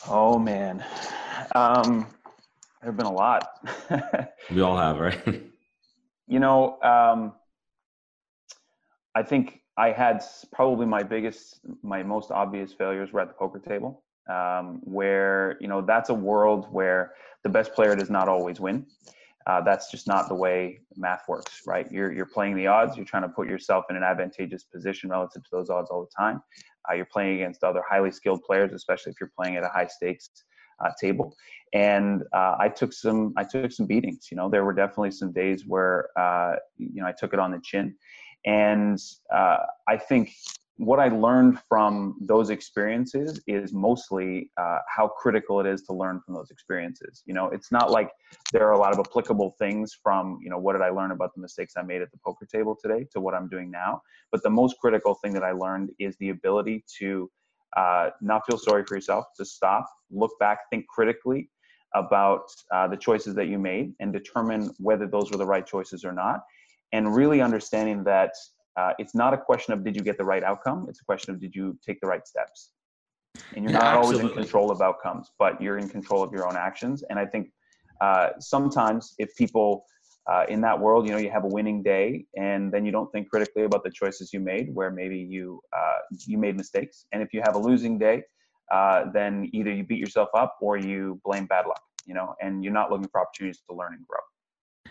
Oh 0.09 0.37
man, 0.37 0.83
um, 1.55 2.07
there 2.81 2.91
have 2.91 2.97
been 2.97 3.05
a 3.05 3.13
lot. 3.13 3.47
we 4.51 4.61
all 4.61 4.77
have, 4.77 4.99
right? 4.99 5.43
You 6.27 6.39
know, 6.39 6.81
um, 6.81 7.33
I 9.15 9.23
think 9.23 9.61
I 9.77 9.91
had 9.91 10.23
probably 10.51 10.85
my 10.85 11.03
biggest, 11.03 11.59
my 11.81 12.03
most 12.03 12.31
obvious 12.31 12.73
failures 12.73 13.11
were 13.11 13.21
at 13.21 13.27
the 13.27 13.33
poker 13.33 13.59
table, 13.59 14.03
um, 14.29 14.81
where 14.83 15.57
you 15.59 15.67
know 15.67 15.81
that's 15.81 16.09
a 16.09 16.13
world 16.13 16.67
where 16.71 17.13
the 17.43 17.49
best 17.49 17.73
player 17.73 17.95
does 17.95 18.09
not 18.09 18.27
always 18.27 18.59
win. 18.59 18.85
Uh, 19.45 19.59
that's 19.61 19.91
just 19.91 20.07
not 20.07 20.29
the 20.29 20.35
way 20.35 20.79
math 20.95 21.27
works, 21.27 21.61
right? 21.67 21.91
You're 21.91 22.11
you're 22.13 22.25
playing 22.25 22.55
the 22.55 22.67
odds. 22.67 22.95
You're 22.95 23.05
trying 23.05 23.23
to 23.23 23.29
put 23.29 23.47
yourself 23.47 23.85
in 23.89 23.95
an 23.95 24.03
advantageous 24.03 24.63
position 24.63 25.09
relative 25.09 25.43
to 25.43 25.49
those 25.51 25.69
odds 25.69 25.89
all 25.89 26.01
the 26.01 26.23
time. 26.23 26.41
Uh, 26.89 26.95
you're 26.95 27.05
playing 27.05 27.35
against 27.35 27.63
other 27.63 27.83
highly 27.87 28.11
skilled 28.11 28.41
players, 28.43 28.71
especially 28.73 29.11
if 29.11 29.17
you're 29.19 29.31
playing 29.37 29.57
at 29.57 29.63
a 29.63 29.69
high 29.69 29.87
stakes 29.87 30.29
uh, 30.83 30.89
table. 30.99 31.35
And 31.73 32.23
uh, 32.33 32.55
I 32.59 32.69
took 32.69 32.93
some 32.93 33.33
I 33.35 33.43
took 33.43 33.71
some 33.71 33.85
beatings. 33.85 34.27
You 34.31 34.37
know, 34.37 34.49
there 34.49 34.63
were 34.63 34.73
definitely 34.73 35.11
some 35.11 35.31
days 35.31 35.65
where 35.67 36.09
uh, 36.17 36.55
you 36.77 37.01
know 37.01 37.07
I 37.07 37.11
took 37.11 37.33
it 37.33 37.39
on 37.39 37.51
the 37.51 37.59
chin. 37.63 37.95
And 38.45 38.99
uh, 39.33 39.57
I 39.87 39.97
think 39.97 40.33
what 40.77 40.99
I 40.99 41.09
learned 41.09 41.59
from 41.69 42.15
those 42.19 42.49
experiences 42.49 43.39
is 43.47 43.73
mostly 43.73 44.51
uh, 44.57 44.79
how 44.87 45.07
critical 45.07 45.59
it 45.59 45.67
is 45.67 45.83
to 45.83 45.93
learn 45.93 46.19
from 46.25 46.33
those 46.33 46.49
experiences. 46.49 47.21
You 47.25 47.35
know, 47.35 47.47
it's 47.49 47.71
not 47.71 47.91
like 47.91 48.09
there 48.51 48.67
are 48.67 48.71
a 48.71 48.77
lot 48.77 48.91
of 48.91 48.99
applicable 48.99 49.55
things 49.59 49.95
from, 50.01 50.39
you 50.41 50.49
know, 50.49 50.57
what 50.57 50.73
did 50.73 50.81
I 50.81 50.89
learn 50.89 51.11
about 51.11 51.33
the 51.35 51.41
mistakes 51.41 51.73
I 51.77 51.83
made 51.83 52.01
at 52.01 52.11
the 52.11 52.17
poker 52.25 52.45
table 52.45 52.75
today 52.81 53.05
to 53.13 53.21
what 53.21 53.35
I'm 53.35 53.47
doing 53.47 53.69
now. 53.69 54.01
But 54.31 54.41
the 54.41 54.49
most 54.49 54.77
critical 54.79 55.13
thing 55.13 55.33
that 55.33 55.43
I 55.43 55.51
learned 55.51 55.91
is 55.99 56.17
the 56.17 56.29
ability 56.29 56.83
to 56.99 57.29
uh, 57.77 58.09
not 58.21 58.45
feel 58.45 58.57
sorry 58.57 58.83
for 58.87 58.95
yourself, 58.95 59.25
to 59.37 59.45
stop, 59.45 59.87
look 60.11 60.31
back, 60.39 60.59
think 60.69 60.87
critically 60.87 61.49
about 61.95 62.45
uh, 62.71 62.87
the 62.87 62.97
choices 62.97 63.35
that 63.35 63.47
you 63.47 63.59
made 63.59 63.93
and 63.99 64.11
determine 64.11 64.71
whether 64.79 65.07
those 65.07 65.31
were 65.31 65.37
the 65.37 65.45
right 65.45 65.65
choices 65.65 66.03
or 66.03 66.11
not 66.11 66.41
and 66.93 67.13
really 67.13 67.41
understanding 67.41 68.03
that 68.05 68.31
uh, 68.77 68.93
it's 68.97 69.13
not 69.13 69.33
a 69.33 69.37
question 69.37 69.73
of 69.73 69.83
did 69.83 69.95
you 69.95 70.01
get 70.01 70.17
the 70.17 70.23
right 70.23 70.43
outcome 70.43 70.85
it's 70.87 71.01
a 71.01 71.03
question 71.03 71.33
of 71.33 71.41
did 71.41 71.53
you 71.53 71.77
take 71.85 71.99
the 71.99 72.07
right 72.07 72.25
steps. 72.25 72.71
And 73.55 73.63
you're 73.63 73.73
yeah, 73.73 73.79
not 73.79 73.97
absolutely. 73.97 74.21
always 74.21 74.37
in 74.37 74.43
control 74.43 74.71
of 74.71 74.81
outcomes 74.81 75.31
but 75.37 75.61
you're 75.61 75.77
in 75.77 75.89
control 75.89 76.23
of 76.23 76.31
your 76.31 76.47
own 76.47 76.55
actions. 76.55 77.03
And 77.09 77.19
i 77.19 77.25
think 77.25 77.51
uh, 78.01 78.29
sometimes 78.39 79.13
if 79.17 79.35
people 79.35 79.85
uh, 80.31 80.45
in 80.47 80.61
that 80.61 80.79
world 80.79 81.05
you 81.05 81.11
know 81.13 81.19
you 81.19 81.29
have 81.29 81.43
a 81.43 81.53
winning 81.57 81.83
day 81.83 82.25
and 82.37 82.71
then 82.73 82.85
you 82.85 82.91
don't 82.91 83.11
think 83.11 83.29
critically 83.29 83.63
about 83.63 83.83
the 83.83 83.91
choices 83.91 84.31
you 84.31 84.39
made 84.39 84.73
where 84.73 84.89
maybe 84.89 85.17
you 85.17 85.59
uh, 85.77 85.99
you 86.27 86.37
made 86.37 86.55
mistakes. 86.55 87.05
And 87.11 87.21
if 87.21 87.33
you 87.33 87.41
have 87.45 87.55
a 87.55 87.59
losing 87.59 87.97
day 87.97 88.23
uh, 88.71 89.05
then 89.13 89.49
either 89.53 89.71
you 89.71 89.83
beat 89.83 89.99
yourself 89.99 90.29
up 90.33 90.55
or 90.61 90.77
you 90.77 91.19
blame 91.25 91.45
bad 91.47 91.65
luck 91.65 91.81
you 92.05 92.13
know 92.13 92.35
and 92.41 92.63
you're 92.63 92.73
not 92.81 92.91
looking 92.91 93.07
for 93.11 93.21
opportunities 93.21 93.61
to 93.69 93.75
learn 93.75 93.93
and 93.93 94.05
grow 94.07 94.19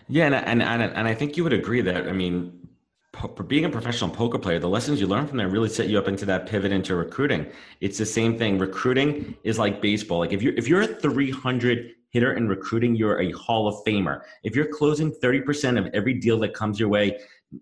yeah, 0.07 0.25
and 0.25 0.35
and 0.35 0.61
and, 0.61 0.81
and 0.81 1.07
I 1.07 1.13
think 1.13 1.37
you 1.37 1.43
would 1.43 1.53
agree 1.53 1.81
that 1.81 2.07
I 2.07 2.11
mean, 2.11 2.67
for 3.13 3.43
being 3.43 3.65
a 3.65 3.69
professional 3.69 4.09
poker 4.09 4.39
player, 4.39 4.59
the 4.59 4.69
lessons 4.69 4.99
you 4.99 5.07
learn 5.07 5.27
from 5.27 5.37
there 5.37 5.47
really 5.47 5.69
set 5.69 5.87
you 5.87 5.97
up 5.97 6.07
into 6.07 6.25
that 6.25 6.47
pivot 6.47 6.71
into 6.71 6.95
recruiting. 6.95 7.45
It's 7.79 7.97
the 7.97 8.05
same 8.05 8.37
thing. 8.37 8.57
Recruiting 8.57 9.35
is 9.43 9.59
like 9.59 9.81
baseball. 9.81 10.19
Like 10.19 10.33
if 10.33 10.41
you're 10.41 10.53
if 10.55 10.67
you're 10.67 10.81
a 10.81 10.87
300 10.87 11.91
hitter 12.09 12.33
in 12.33 12.47
recruiting, 12.47 12.95
you're 12.95 13.21
a 13.21 13.31
Hall 13.31 13.67
of 13.67 13.75
Famer. 13.85 14.21
If 14.43 14.55
you're 14.55 14.67
closing 14.67 15.11
30% 15.11 15.79
of 15.79 15.93
every 15.93 16.13
deal 16.13 16.39
that 16.39 16.53
comes 16.53 16.79
your 16.79 16.89
way, 16.89 17.19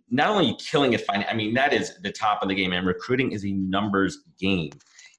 not 0.10 0.30
only 0.30 0.48
you 0.48 0.56
killing 0.56 0.94
it 0.94 1.02
fine, 1.02 1.26
I 1.30 1.34
mean 1.34 1.54
that 1.54 1.74
is 1.74 1.98
the 2.02 2.12
top 2.12 2.42
of 2.42 2.50
the 2.50 2.56
game. 2.56 2.74
And 2.74 2.88
recruiting 2.88 3.32
is 3.32 3.46
a 3.46 3.52
numbers 3.52 4.20
game. 4.40 4.72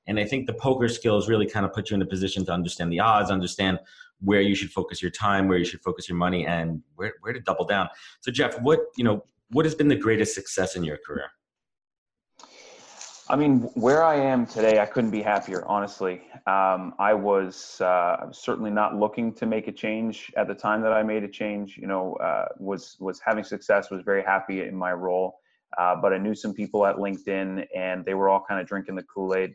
And 0.07 0.19
I 0.19 0.25
think 0.25 0.47
the 0.47 0.55
poker 0.55 0.89
skills 0.89 1.29
really 1.29 1.47
kind 1.47 1.65
of 1.65 1.73
put 1.73 1.91
you 1.91 1.95
in 1.95 2.03
a 2.03 2.07
position 2.07 2.45
to 2.47 2.53
understand 2.53 2.93
the 2.93 3.01
odds, 3.01 3.31
understand 3.31 3.79
where 4.23 4.41
you 4.41 4.55
should 4.55 4.71
focus 4.71 5.03
your 5.03 5.11
time, 5.11 5.49
where 5.49 5.59
you 5.59 5.65
should 5.65 5.83
focus 5.83 6.09
your 6.09 6.19
money, 6.19 6.47
and 6.47 6.83
where, 6.97 7.15
where 7.21 7.33
to 7.33 7.41
double 7.41 7.65
down. 7.65 7.89
So, 8.21 8.31
Jeff, 8.31 8.61
what 8.61 8.81
you 8.97 9.05
know, 9.05 9.25
what 9.51 9.65
has 9.65 9.75
been 9.75 9.89
the 9.89 9.97
greatest 9.97 10.35
success 10.35 10.77
in 10.77 10.85
your 10.85 10.99
career? 11.07 11.31
I 13.29 13.37
mean, 13.37 13.61
where 13.75 14.03
I 14.03 14.17
am 14.17 14.47
today, 14.47 14.81
I 14.81 14.85
couldn't 14.85 15.11
be 15.11 15.23
happier. 15.23 15.65
Honestly, 15.67 16.21
um, 16.47 16.93
I 16.99 17.15
was 17.15 17.81
uh, 17.81 18.31
certainly 18.31 18.71
not 18.71 18.97
looking 18.97 19.33
to 19.35 19.47
make 19.47 19.69
a 19.69 19.73
change 19.73 20.31
at 20.37 20.49
the 20.49 20.55
time 20.55 20.83
that 20.83 20.93
I 20.93 21.03
made 21.03 21.23
a 21.23 21.29
change. 21.29 21.79
You 21.79 21.87
know, 21.87 22.15
uh, 22.17 22.49
was 22.59 22.97
was 23.01 23.21
having 23.25 23.45
success, 23.45 23.91
was 23.91 24.03
very 24.05 24.23
happy 24.23 24.63
in 24.63 24.77
my 24.77 24.93
role. 24.93 25.39
Uh, 25.79 25.97
but 25.97 26.13
I 26.13 26.19
knew 26.19 26.35
some 26.35 26.53
people 26.53 26.85
at 26.85 26.97
LinkedIn, 26.97 27.67
and 27.75 28.05
they 28.05 28.15
were 28.15 28.29
all 28.29 28.45
kind 28.47 28.61
of 28.61 28.67
drinking 28.67 28.97
the 28.97 29.05
Kool 29.05 29.35
Aid. 29.35 29.55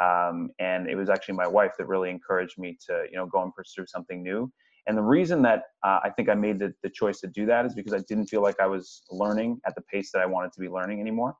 Um, 0.00 0.50
and 0.58 0.88
it 0.88 0.96
was 0.96 1.08
actually 1.08 1.36
my 1.36 1.46
wife 1.46 1.72
that 1.78 1.86
really 1.86 2.10
encouraged 2.10 2.58
me 2.58 2.76
to, 2.86 3.04
you 3.10 3.16
know, 3.16 3.26
go 3.26 3.42
and 3.42 3.54
pursue 3.54 3.84
something 3.86 4.22
new. 4.22 4.50
And 4.86 4.96
the 4.96 5.02
reason 5.02 5.42
that 5.42 5.64
uh, 5.82 6.00
I 6.04 6.10
think 6.10 6.28
I 6.28 6.34
made 6.34 6.58
the, 6.58 6.72
the 6.82 6.90
choice 6.90 7.20
to 7.20 7.26
do 7.26 7.44
that 7.46 7.66
is 7.66 7.74
because 7.74 7.92
I 7.92 8.00
didn't 8.08 8.26
feel 8.26 8.42
like 8.42 8.60
I 8.60 8.66
was 8.66 9.02
learning 9.10 9.60
at 9.66 9.74
the 9.74 9.82
pace 9.82 10.10
that 10.12 10.22
I 10.22 10.26
wanted 10.26 10.52
to 10.52 10.60
be 10.60 10.68
learning 10.68 11.00
anymore. 11.00 11.34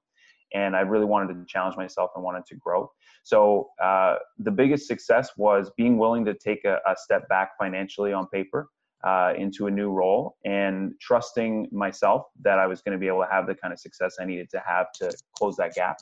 And 0.55 0.77
I 0.77 0.81
really 0.81 1.05
wanted 1.05 1.35
to 1.35 1.45
challenge 1.47 1.77
myself 1.77 2.11
and 2.14 2.25
wanted 2.25 2.47
to 2.47 2.57
grow. 2.57 2.90
So 3.23 3.71
uh, 3.83 4.16
the 4.38 4.51
biggest 4.51 4.87
success 4.87 5.31
was 5.37 5.71
being 5.77 5.99
willing 5.99 6.25
to 6.25 6.35
take 6.35 6.64
a, 6.64 6.79
a 6.87 6.95
step 6.97 7.29
back 7.29 7.51
financially 7.59 8.12
on 8.12 8.27
paper 8.29 8.69
uh, 9.05 9.33
into 9.37 9.66
a 9.66 9.71
new 9.71 9.90
role 9.90 10.37
and 10.45 10.92
trusting 11.01 11.69
myself 11.71 12.27
that 12.42 12.59
I 12.59 12.66
was 12.66 12.81
going 12.83 12.92
to 12.92 12.99
be 12.99 13.07
able 13.07 13.23
to 13.23 13.29
have 13.31 13.47
the 13.47 13.55
kind 13.55 13.73
of 13.73 13.79
success 13.79 14.16
I 14.21 14.25
needed 14.25 14.49
to 14.51 14.62
have 14.66 14.87
to 15.01 15.12
close 15.37 15.57
that 15.57 15.75
gap. 15.75 15.99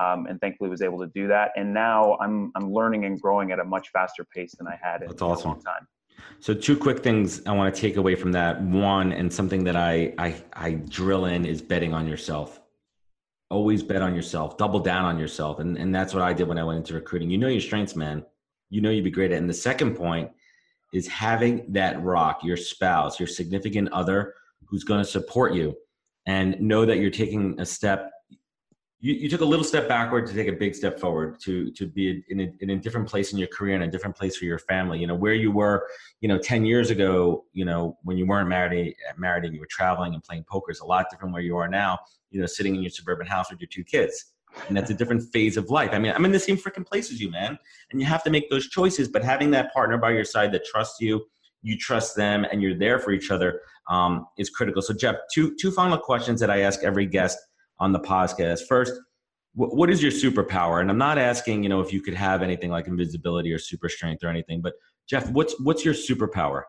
Um, 0.00 0.26
and 0.26 0.40
thankfully 0.40 0.68
was 0.70 0.82
able 0.82 0.98
to 0.98 1.06
do 1.14 1.28
that. 1.28 1.52
And 1.56 1.72
now 1.72 2.16
I'm 2.20 2.50
I'm 2.56 2.72
learning 2.72 3.04
and 3.04 3.20
growing 3.20 3.52
at 3.52 3.60
a 3.60 3.64
much 3.64 3.90
faster 3.90 4.26
pace 4.34 4.54
than 4.58 4.66
I 4.66 4.76
had 4.82 5.02
in 5.02 5.08
That's 5.08 5.22
awesome. 5.22 5.50
a 5.50 5.54
long 5.54 5.62
time. 5.62 5.86
So 6.40 6.52
two 6.54 6.76
quick 6.76 7.00
things 7.00 7.44
I 7.46 7.52
want 7.52 7.74
to 7.74 7.80
take 7.80 7.96
away 7.96 8.14
from 8.14 8.32
that. 8.32 8.60
One, 8.62 9.12
and 9.12 9.32
something 9.32 9.64
that 9.64 9.76
I 9.76 10.14
I, 10.18 10.42
I 10.52 10.72
drill 10.72 11.26
in 11.26 11.44
is 11.46 11.62
betting 11.62 11.94
on 11.94 12.06
yourself. 12.06 12.60
Always 13.50 13.82
bet 13.82 14.02
on 14.02 14.14
yourself. 14.14 14.56
Double 14.58 14.80
down 14.80 15.04
on 15.04 15.18
yourself, 15.18 15.60
and 15.60 15.76
and 15.78 15.94
that's 15.94 16.12
what 16.12 16.22
I 16.22 16.32
did 16.32 16.48
when 16.48 16.58
I 16.58 16.64
went 16.64 16.78
into 16.78 16.94
recruiting. 16.94 17.30
You 17.30 17.38
know 17.38 17.48
your 17.48 17.60
strengths, 17.60 17.94
man. 17.94 18.24
You 18.70 18.80
know 18.80 18.90
you'd 18.90 19.04
be 19.04 19.10
great 19.10 19.30
at. 19.30 19.38
And 19.38 19.48
the 19.48 19.54
second 19.54 19.94
point 19.94 20.30
is 20.92 21.06
having 21.06 21.72
that 21.72 22.02
rock, 22.02 22.42
your 22.42 22.56
spouse, 22.56 23.20
your 23.20 23.26
significant 23.26 23.92
other, 23.92 24.34
who's 24.66 24.84
going 24.84 25.02
to 25.02 25.08
support 25.08 25.54
you, 25.54 25.76
and 26.26 26.60
know 26.60 26.84
that 26.84 26.98
you're 26.98 27.10
taking 27.10 27.60
a 27.60 27.66
step 27.66 28.10
you, 29.04 29.12
you 29.12 29.28
took 29.28 29.42
a 29.42 29.44
little 29.44 29.66
step 29.66 29.86
backward 29.86 30.26
to 30.26 30.32
take 30.32 30.48
a 30.48 30.52
big 30.52 30.74
step 30.74 30.98
forward 30.98 31.38
to 31.40 31.70
to 31.72 31.86
be 31.86 32.24
in 32.30 32.40
a, 32.40 32.52
in 32.60 32.70
a 32.70 32.76
different 32.76 33.06
place 33.06 33.34
in 33.34 33.38
your 33.38 33.48
career 33.48 33.74
and 33.74 33.84
a 33.84 33.86
different 33.86 34.16
place 34.16 34.34
for 34.38 34.46
your 34.46 34.58
family. 34.58 34.98
You 34.98 35.06
know 35.06 35.14
where 35.14 35.34
you 35.34 35.52
were 35.52 35.86
you 36.22 36.28
know 36.28 36.38
10 36.38 36.64
years 36.64 36.88
ago 36.88 37.44
you 37.52 37.66
know 37.66 37.98
when 38.02 38.16
you 38.16 38.26
weren't 38.26 38.48
married 38.48 38.96
married 39.18 39.44
and 39.44 39.52
you 39.52 39.60
were 39.60 39.68
traveling 39.70 40.14
and 40.14 40.22
playing 40.24 40.44
poker 40.50 40.72
is 40.72 40.80
a 40.80 40.86
lot 40.86 41.06
different 41.10 41.34
where 41.34 41.42
you 41.42 41.54
are 41.58 41.68
now 41.68 41.98
you 42.30 42.40
know 42.40 42.46
sitting 42.46 42.74
in 42.74 42.82
your 42.82 42.90
suburban 42.90 43.26
house 43.26 43.50
with 43.50 43.60
your 43.60 43.68
two 43.68 43.84
kids. 43.84 44.32
And 44.68 44.76
that's 44.76 44.88
a 44.88 44.94
different 44.94 45.22
phase 45.32 45.58
of 45.58 45.68
life. 45.68 45.90
I 45.92 45.98
mean 45.98 46.12
i'm 46.12 46.24
in 46.24 46.32
the 46.32 46.40
same 46.40 46.56
freaking 46.56 46.86
place 46.86 47.12
as 47.12 47.20
you 47.20 47.30
man. 47.30 47.58
And 47.90 48.00
you 48.00 48.06
have 48.06 48.24
to 48.24 48.30
make 48.30 48.48
those 48.48 48.68
choices 48.68 49.08
but 49.08 49.22
having 49.22 49.50
that 49.50 49.70
partner 49.74 49.98
by 49.98 50.12
your 50.12 50.24
side 50.24 50.50
that 50.52 50.64
trusts 50.64 50.98
you 51.00 51.26
you 51.60 51.76
trust 51.76 52.16
them 52.16 52.46
and 52.50 52.62
you're 52.62 52.78
there 52.78 52.98
for 52.98 53.10
each 53.10 53.30
other 53.30 53.60
um, 53.90 54.26
is 54.38 54.48
critical. 54.48 54.80
So 54.80 54.94
jeff 54.94 55.16
two 55.34 55.54
two 55.56 55.70
final 55.70 55.98
questions 55.98 56.40
that 56.40 56.50
i 56.50 56.60
ask 56.60 56.82
every 56.82 57.04
guest 57.04 57.36
on 57.78 57.92
the 57.92 58.00
podcast. 58.00 58.66
First, 58.68 58.92
what 59.54 59.88
is 59.88 60.02
your 60.02 60.10
superpower? 60.10 60.80
And 60.80 60.90
I'm 60.90 60.98
not 60.98 61.16
asking, 61.16 61.62
you 61.62 61.68
know, 61.68 61.80
if 61.80 61.92
you 61.92 62.00
could 62.00 62.14
have 62.14 62.42
anything 62.42 62.70
like 62.70 62.88
invisibility 62.88 63.52
or 63.52 63.58
super 63.58 63.88
strength 63.88 64.24
or 64.24 64.28
anything, 64.28 64.60
but 64.60 64.74
Jeff, 65.08 65.30
what's 65.30 65.54
what's 65.60 65.84
your 65.84 65.94
superpower? 65.94 66.62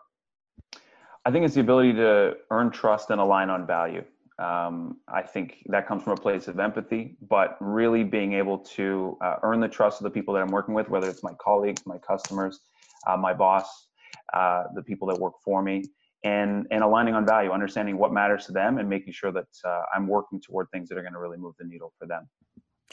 I 1.26 1.32
think 1.32 1.46
it's 1.46 1.56
the 1.56 1.62
ability 1.62 1.94
to 1.94 2.36
earn 2.52 2.70
trust 2.70 3.10
and 3.10 3.20
align 3.20 3.50
on 3.50 3.66
value. 3.66 4.04
Um, 4.38 4.98
I 5.08 5.22
think 5.22 5.64
that 5.68 5.88
comes 5.88 6.04
from 6.04 6.14
a 6.14 6.18
place 6.18 6.48
of 6.48 6.60
empathy, 6.60 7.18
but 7.28 7.58
really 7.60 8.04
being 8.04 8.34
able 8.34 8.60
to 8.60 9.18
uh, 9.22 9.38
earn 9.44 9.62
the 9.62 9.68
trust 9.68 10.02
of 10.02 10.04
the 10.04 10.10
people 10.12 10.34
that 10.34 10.42
I'm 10.42 10.52
working 10.52 10.76
with, 10.76 10.90
whether 10.90 11.10
it's 11.10 11.24
my 11.24 11.34
colleagues, 11.40 11.82
my 11.86 11.98
customers, 11.98 12.60
uh, 13.08 13.18
my 13.18 13.34
boss, 13.34 13.88
uh, 14.34 14.66
the 14.76 14.84
people 14.84 15.08
that 15.08 15.18
work 15.18 15.34
for 15.44 15.64
me, 15.64 15.86
and 16.26 16.66
and 16.72 16.84
aligning 16.84 17.14
on 17.14 17.26
value, 17.26 17.52
understanding 17.52 17.98
what 17.98 18.12
matters 18.12 18.46
to 18.48 18.52
them, 18.52 18.80
and 18.80 18.90
making 18.90 19.14
sure 19.14 19.32
that 19.32 19.48
uh, 19.64 19.84
I'm 19.96 20.08
working 20.08 20.42
toward 20.42 20.70
things 20.72 20.90
that 20.90 20.98
are 20.98 21.02
going 21.02 21.14
to 21.14 21.20
really 21.20 21.38
move 21.38 21.54
the 21.58 21.66
needle 21.66 21.94
for 21.98 22.08
them. 22.08 22.28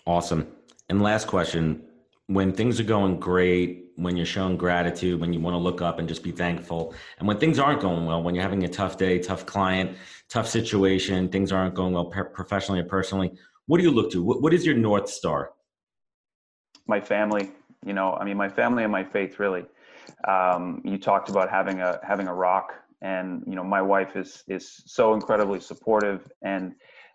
Awesome. 0.07 0.47
And 0.89 1.03
last 1.03 1.27
question: 1.27 1.83
When 2.27 2.53
things 2.53 2.79
are 2.79 2.85
going 2.85 3.19
great, 3.19 3.87
when 3.97 4.17
you're 4.17 4.27
showing 4.27 4.57
gratitude, 4.57 5.19
when 5.19 5.33
you 5.33 5.41
want 5.41 5.55
to 5.55 5.59
look 5.59 5.81
up 5.81 5.99
and 5.99 6.07
just 6.07 6.23
be 6.23 6.31
thankful, 6.31 6.95
and 7.19 7.27
when 7.27 7.39
things 7.39 7.59
aren't 7.59 7.81
going 7.81 8.05
well, 8.05 8.23
when 8.23 8.35
you're 8.35 8.45
having 8.45 8.65
a 8.65 8.69
tough 8.69 8.99
day, 8.99 9.19
tough 9.19 9.47
client, 9.47 9.97
tough 10.29 10.47
situation, 10.47 11.29
things 11.31 11.51
aren't 11.51 11.75
going 11.75 11.95
well 11.95 12.07
professionally 12.07 12.81
or 12.81 12.85
personally, 12.85 13.33
what 13.67 13.79
do 13.79 13.83
you 13.83 13.91
look 13.91 14.13
to? 14.13 14.23
what, 14.23 14.43
what 14.43 14.53
is 14.53 14.67
your 14.67 14.77
north 14.77 15.09
star? 15.09 15.53
My 16.87 17.01
family. 17.01 17.51
You 17.85 17.95
know, 17.95 18.13
I 18.13 18.25
mean, 18.25 18.37
my 18.37 18.49
family 18.49 18.85
and 18.85 18.93
my 18.93 19.03
faith. 19.03 19.41
Really, 19.41 19.65
um, 20.29 20.83
you 20.85 20.99
talked 20.99 21.31
about 21.31 21.51
having 21.51 21.81
a 21.81 21.99
having 22.07 22.29
a 22.29 22.35
rock 22.35 22.75
and 23.03 23.43
you 23.47 23.55
know 23.55 23.65
my 23.65 23.83
wife 23.83 24.17
is 24.17 24.43
is 24.49 24.83
so 24.87 25.15
incredibly 25.15 25.61
supportive 25.61 26.31
and 26.43 26.75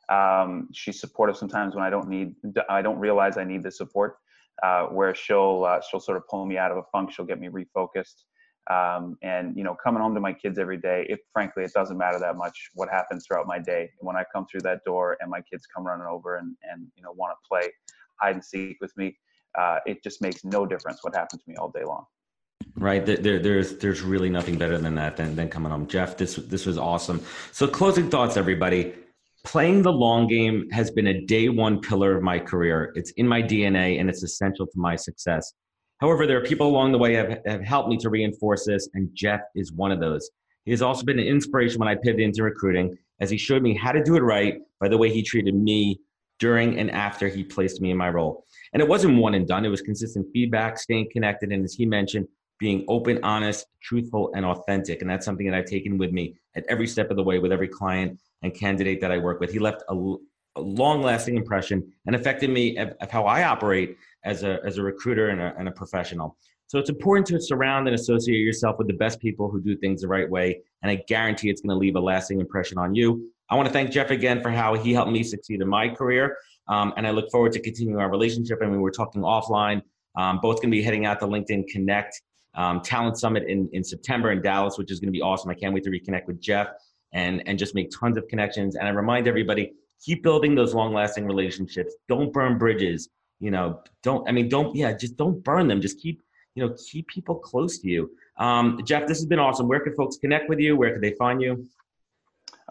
um, 0.09 0.69
she's 0.73 0.99
supportive 1.01 1.35
sometimes 1.35 1.75
when 1.75 1.83
I 1.83 1.89
don't 1.89 2.07
need 2.07 2.35
I 2.69 2.81
don't 2.81 2.99
realize 2.99 3.37
I 3.37 3.43
need 3.43 3.63
the 3.63 3.71
support 3.71 4.17
uh, 4.63 4.83
where 4.85 5.15
she'll 5.15 5.65
uh, 5.65 5.79
she'll 5.81 5.99
sort 5.99 6.17
of 6.17 6.27
pull 6.27 6.45
me 6.45 6.57
out 6.57 6.71
of 6.71 6.77
a 6.77 6.83
funk. 6.91 7.11
She'll 7.11 7.25
get 7.25 7.39
me 7.39 7.49
refocused. 7.49 8.23
Um, 8.69 9.17
and 9.21 9.55
you 9.55 9.63
know 9.63 9.75
coming 9.81 10.01
home 10.01 10.13
to 10.13 10.19
my 10.19 10.33
kids 10.33 10.59
every 10.59 10.75
day 10.75 11.05
it 11.07 11.19
frankly 11.31 11.63
it 11.63 11.71
doesn't 11.71 11.97
matter 11.97 12.19
that 12.19 12.35
much 12.35 12.69
what 12.73 12.89
happens 12.89 13.25
throughout 13.25 13.47
my 13.47 13.59
day. 13.59 13.89
When 13.99 14.17
I 14.17 14.23
come 14.33 14.45
through 14.45 14.61
that 14.61 14.83
door 14.85 15.17
and 15.21 15.29
my 15.29 15.41
kids 15.41 15.65
come 15.73 15.87
running 15.87 16.07
over 16.07 16.35
and 16.37 16.55
and 16.69 16.87
you 16.95 17.03
know 17.03 17.11
want 17.13 17.31
to 17.31 17.47
play 17.47 17.71
hide 18.19 18.35
and 18.35 18.43
seek 18.43 18.77
with 18.81 18.95
me 18.97 19.17
uh, 19.57 19.79
it 19.85 20.03
just 20.03 20.21
makes 20.21 20.43
no 20.43 20.65
difference 20.65 21.03
what 21.03 21.15
happens 21.15 21.43
to 21.43 21.49
me 21.49 21.55
all 21.55 21.69
day 21.69 21.83
long 21.85 22.05
right? 22.77 23.05
There, 23.05 23.39
there's 23.39 23.77
there's 23.77 24.01
really 24.01 24.29
nothing 24.29 24.57
better 24.57 24.77
than 24.77 24.95
that 24.95 25.17
than, 25.17 25.35
than 25.35 25.49
coming 25.49 25.71
home. 25.71 25.87
Jeff 25.87 26.17
this 26.17 26.35
this 26.35 26.65
was 26.65 26.77
awesome. 26.77 27.21
So 27.51 27.67
closing 27.67 28.09
thoughts 28.09 28.37
everybody. 28.37 28.93
Playing 29.43 29.81
the 29.81 29.91
long 29.91 30.27
game 30.27 30.69
has 30.71 30.91
been 30.91 31.07
a 31.07 31.21
day 31.25 31.47
one 31.49 31.79
pillar 31.79 32.15
of 32.15 32.21
my 32.21 32.37
career. 32.37 32.91
It's 32.95 33.11
in 33.11 33.27
my 33.27 33.41
dna 33.41 33.99
and 33.99 34.09
it's 34.09 34.23
essential 34.23 34.65
to 34.67 34.73
my 34.75 34.95
success. 34.95 35.53
However 35.99 36.27
there 36.27 36.37
are 36.37 36.45
people 36.45 36.67
along 36.67 36.91
the 36.91 36.97
way 36.97 37.13
have, 37.13 37.39
have 37.45 37.61
helped 37.61 37.89
me 37.89 37.97
to 37.97 38.09
reinforce 38.09 38.65
this 38.65 38.89
and 38.93 39.09
jeff 39.13 39.41
is 39.55 39.71
one 39.71 39.91
of 39.91 39.99
those. 39.99 40.29
He 40.65 40.71
has 40.71 40.81
also 40.81 41.03
been 41.05 41.19
an 41.19 41.25
inspiration 41.25 41.79
when 41.79 41.87
i 41.87 41.95
pivoted 41.95 42.25
into 42.25 42.43
recruiting 42.43 42.97
as 43.21 43.29
he 43.29 43.37
showed 43.37 43.63
me 43.63 43.73
how 43.73 43.91
to 43.91 44.03
do 44.03 44.15
it 44.15 44.21
right 44.21 44.55
by 44.81 44.89
the 44.89 44.97
way 44.97 45.09
he 45.11 45.23
treated 45.23 45.55
me 45.55 45.99
during 46.39 46.77
and 46.77 46.91
after 46.91 47.27
he 47.27 47.43
placed 47.43 47.81
me 47.81 47.89
in 47.89 47.97
my 47.97 48.09
role. 48.09 48.45
And 48.73 48.81
it 48.81 48.87
wasn't 48.87 49.17
one 49.17 49.33
and 49.33 49.47
done. 49.47 49.65
It 49.65 49.69
was 49.69 49.81
consistent 49.81 50.27
feedback 50.33 50.77
staying 50.77 51.09
connected 51.11 51.51
and 51.51 51.63
as 51.63 51.73
he 51.73 51.85
mentioned 51.85 52.27
being 52.59 52.83
open, 52.87 53.19
honest, 53.23 53.67
truthful, 53.81 54.31
and 54.35 54.45
authentic. 54.45 55.01
And 55.01 55.09
that's 55.09 55.25
something 55.25 55.45
that 55.49 55.55
I've 55.55 55.65
taken 55.65 55.97
with 55.97 56.11
me 56.11 56.35
at 56.55 56.65
every 56.67 56.87
step 56.87 57.09
of 57.11 57.17
the 57.17 57.23
way 57.23 57.39
with 57.39 57.51
every 57.51 57.67
client 57.67 58.19
and 58.41 58.53
candidate 58.53 59.01
that 59.01 59.11
I 59.11 59.17
work 59.17 59.39
with. 59.39 59.51
He 59.51 59.59
left 59.59 59.83
a, 59.89 60.15
a 60.55 60.61
long 60.61 61.01
lasting 61.01 61.37
impression 61.37 61.91
and 62.05 62.15
affected 62.15 62.49
me 62.49 62.77
of, 62.77 62.93
of, 62.99 63.11
how 63.11 63.25
I 63.25 63.43
operate 63.43 63.97
as 64.23 64.43
a, 64.43 64.59
as 64.65 64.77
a 64.77 64.83
recruiter 64.83 65.29
and 65.29 65.39
a, 65.39 65.53
and 65.57 65.67
a 65.67 65.71
professional. 65.71 66.37
So 66.67 66.79
it's 66.79 66.89
important 66.89 67.27
to 67.27 67.39
surround 67.39 67.87
and 67.87 67.95
associate 67.95 68.39
yourself 68.39 68.77
with 68.77 68.87
the 68.87 68.93
best 68.93 69.21
people 69.21 69.49
who 69.49 69.61
do 69.61 69.77
things 69.77 70.01
the 70.01 70.07
right 70.07 70.29
way. 70.29 70.61
And 70.81 70.91
I 70.91 70.95
guarantee 71.07 71.49
it's 71.49 71.61
going 71.61 71.73
to 71.73 71.79
leave 71.79 71.95
a 71.95 71.99
lasting 71.99 72.41
impression 72.41 72.77
on 72.77 72.93
you. 72.93 73.31
I 73.49 73.55
want 73.55 73.67
to 73.67 73.73
thank 73.73 73.91
Jeff 73.91 74.11
again 74.11 74.41
for 74.41 74.49
how 74.49 74.73
he 74.73 74.93
helped 74.93 75.11
me 75.11 75.23
succeed 75.23 75.61
in 75.61 75.69
my 75.69 75.87
career. 75.87 76.35
Um, 76.67 76.93
and 76.97 77.07
I 77.07 77.11
look 77.11 77.31
forward 77.31 77.53
to 77.53 77.61
continuing 77.61 78.01
our 78.01 78.09
relationship. 78.09 78.59
I 78.61 78.65
mean, 78.65 78.81
we're 78.81 78.91
talking 78.91 79.21
offline. 79.21 79.81
Um, 80.17 80.39
both 80.41 80.57
going 80.57 80.71
to 80.71 80.77
be 80.77 80.81
heading 80.81 81.05
out 81.05 81.19
to 81.21 81.27
LinkedIn 81.27 81.67
Connect 81.67 82.21
um, 82.57 82.81
Talent 82.81 83.17
Summit 83.17 83.43
in, 83.47 83.69
in 83.71 83.83
September 83.83 84.31
in 84.31 84.41
Dallas, 84.41 84.77
which 84.77 84.91
is 84.91 84.99
going 84.99 85.07
to 85.07 85.17
be 85.17 85.21
awesome. 85.21 85.49
I 85.49 85.53
can't 85.53 85.73
wait 85.73 85.83
to 85.83 85.89
reconnect 85.89 86.25
with 86.25 86.41
Jeff 86.41 86.69
and, 87.13 87.41
and 87.45 87.57
just 87.57 87.75
make 87.75 87.89
tons 87.91 88.17
of 88.17 88.27
connections. 88.27 88.75
And 88.75 88.87
I 88.87 88.91
remind 88.91 89.27
everybody, 89.27 89.73
keep 90.03 90.23
building 90.23 90.55
those 90.55 90.73
long 90.73 90.93
lasting 90.93 91.25
relationships. 91.25 91.95
Don't 92.09 92.33
burn 92.33 92.57
bridges. 92.57 93.09
You 93.39 93.51
know, 93.51 93.81
don't, 94.01 94.27
I 94.27 94.31
mean, 94.31 94.49
don't, 94.49 94.75
yeah, 94.75 94.93
just 94.93 95.15
don't 95.15 95.43
burn 95.43 95.67
them. 95.67 95.79
Just 95.79 95.99
keep, 95.99 96.21
you 96.55 96.65
know, 96.65 96.75
keep 96.89 97.07
people 97.07 97.35
close 97.35 97.77
to 97.79 97.87
you. 97.87 98.09
Um, 98.37 98.81
Jeff, 98.83 99.07
this 99.07 99.19
has 99.19 99.27
been 99.27 99.39
awesome. 99.39 99.67
Where 99.67 99.79
can 99.79 99.95
folks 99.95 100.17
connect 100.17 100.49
with 100.49 100.59
you? 100.59 100.75
Where 100.75 100.91
can 100.91 101.01
they 101.01 101.13
find 101.13 101.41
you? 101.41 101.67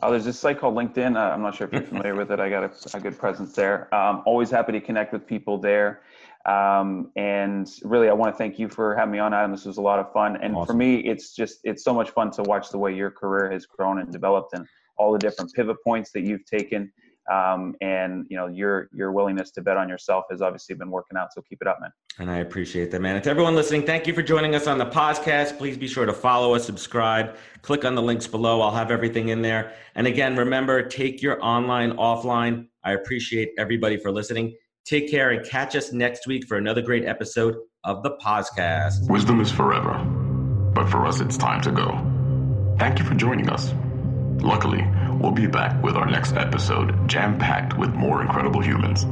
Uh, 0.03 0.11
there's 0.11 0.25
this 0.25 0.39
site 0.39 0.59
called 0.59 0.75
LinkedIn. 0.75 1.17
Uh, 1.17 1.33
I'm 1.33 1.43
not 1.43 1.55
sure 1.55 1.67
if 1.67 1.73
you're 1.73 1.83
familiar 1.95 2.15
with 2.15 2.31
it. 2.31 2.41
I 2.41 2.51
got 2.51 2.65
a, 2.65 2.97
a 2.97 3.01
good 3.01 3.17
presence 3.17 3.53
there. 3.53 3.93
Um, 3.95 4.23
always 4.27 4.51
happy 4.51 4.73
to 4.73 4.81
connect 4.81 5.13
with 5.13 5.27
people 5.27 5.59
there. 5.59 6.03
Um, 6.47 7.11
and 7.17 7.69
really, 7.83 8.09
I 8.09 8.13
want 8.13 8.33
to 8.33 8.39
thank 8.39 8.59
you 8.59 8.69
for 8.69 8.95
having 8.95 9.13
me 9.13 9.19
on, 9.19 9.35
Adam. 9.35 9.51
This 9.51 9.65
was 9.65 9.79
a 9.79 9.83
lot 9.83 9.99
of 9.99 10.13
fun. 10.13 10.37
And 10.41 10.55
awesome. 10.55 10.67
for 10.67 10.75
me, 10.75 10.99
it's 10.99 11.35
just, 11.35 11.59
it's 11.65 11.83
so 11.83 11.93
much 11.93 12.11
fun 12.11 12.31
to 12.33 12.43
watch 12.45 12.71
the 12.71 12.79
way 12.79 12.95
your 12.95 13.11
career 13.11 13.51
has 13.51 13.67
grown 13.67 13.99
and 13.99 14.13
developed 14.13 14.53
and 14.55 14.67
all 14.97 15.13
the 15.13 15.19
different 15.19 15.53
pivot 15.53 15.77
points 15.85 16.13
that 16.13 16.23
you've 16.23 16.45
taken. 16.45 16.93
Um, 17.33 17.75
and 17.81 18.25
you 18.31 18.37
know 18.37 18.47
your 18.47 18.89
your 18.95 19.11
willingness 19.11 19.51
to 19.53 19.61
bet 19.61 19.77
on 19.77 19.89
yourself 19.89 20.27
has 20.31 20.41
obviously 20.41 20.77
been 20.77 20.91
working 20.91 21.19
out. 21.19 21.33
So 21.33 21.43
keep 21.43 21.59
it 21.61 21.67
up, 21.67 21.79
man. 21.81 21.91
And 22.21 22.31
I 22.31 22.37
appreciate 22.37 22.93
that, 22.93 23.01
man. 23.01 23.17
And 23.17 23.25
to 23.25 23.31
everyone 23.31 23.57
listening, 23.57 23.83
thank 23.85 24.07
you 24.07 24.15
for 24.15 24.23
joining 24.23 24.55
us 24.55 24.69
on 24.69 24.79
the 24.79 24.87
podcast. 24.87 25.59
Please 25.59 25.77
be 25.77 25.89
sure 25.89 26.07
to 26.07 26.13
follow 26.13 26.55
us, 26.55 26.65
subscribe, 26.65 27.37
click 27.63 27.85
on 27.85 27.97
the 27.97 28.03
links 28.03 28.29
below. 28.29 28.61
I'll 28.61 28.71
have 28.71 28.93
everything 28.93 29.31
in 29.31 29.43
there. 29.43 29.73
And 29.97 30.07
again, 30.07 30.37
remember, 30.37 30.83
take 30.83 31.21
your 31.21 31.45
online 31.45 31.97
offline. 31.97 32.69
I 32.85 32.93
appreciate 32.93 33.51
everybody 33.59 33.97
for 33.97 34.13
listening. 34.13 34.55
Take 34.87 35.11
care 35.11 35.31
and 35.31 35.45
catch 35.45 35.75
us 35.75 35.93
next 35.93 36.29
week 36.29 36.47
for 36.47 36.57
another 36.57 36.81
great 36.81 37.05
episode 37.05 37.57
of 37.83 38.05
the 38.05 38.13
podcast. 38.25 39.11
Wisdom 39.11 39.41
is 39.41 39.51
forever, 39.51 39.99
but 40.75 40.89
for 40.89 41.05
us, 41.07 41.21
it's 41.21 41.37
time 41.37 41.61
to 41.63 41.73
go. 41.73 41.99
Thank 42.79 43.01
you 43.01 43.05
for 43.05 43.15
joining 43.15 43.51
us. 43.51 43.75
Luckily, 44.41 44.87
we'll 45.19 45.33
be 45.33 45.49
back 45.49 45.83
with 45.83 45.97
our 45.97 46.09
next 46.09 46.35
episode 46.35 47.09
jam 47.09 47.37
packed 47.37 47.77
with 47.77 47.91
more 47.95 48.23
incredible 48.23 48.61
humans. 48.61 49.03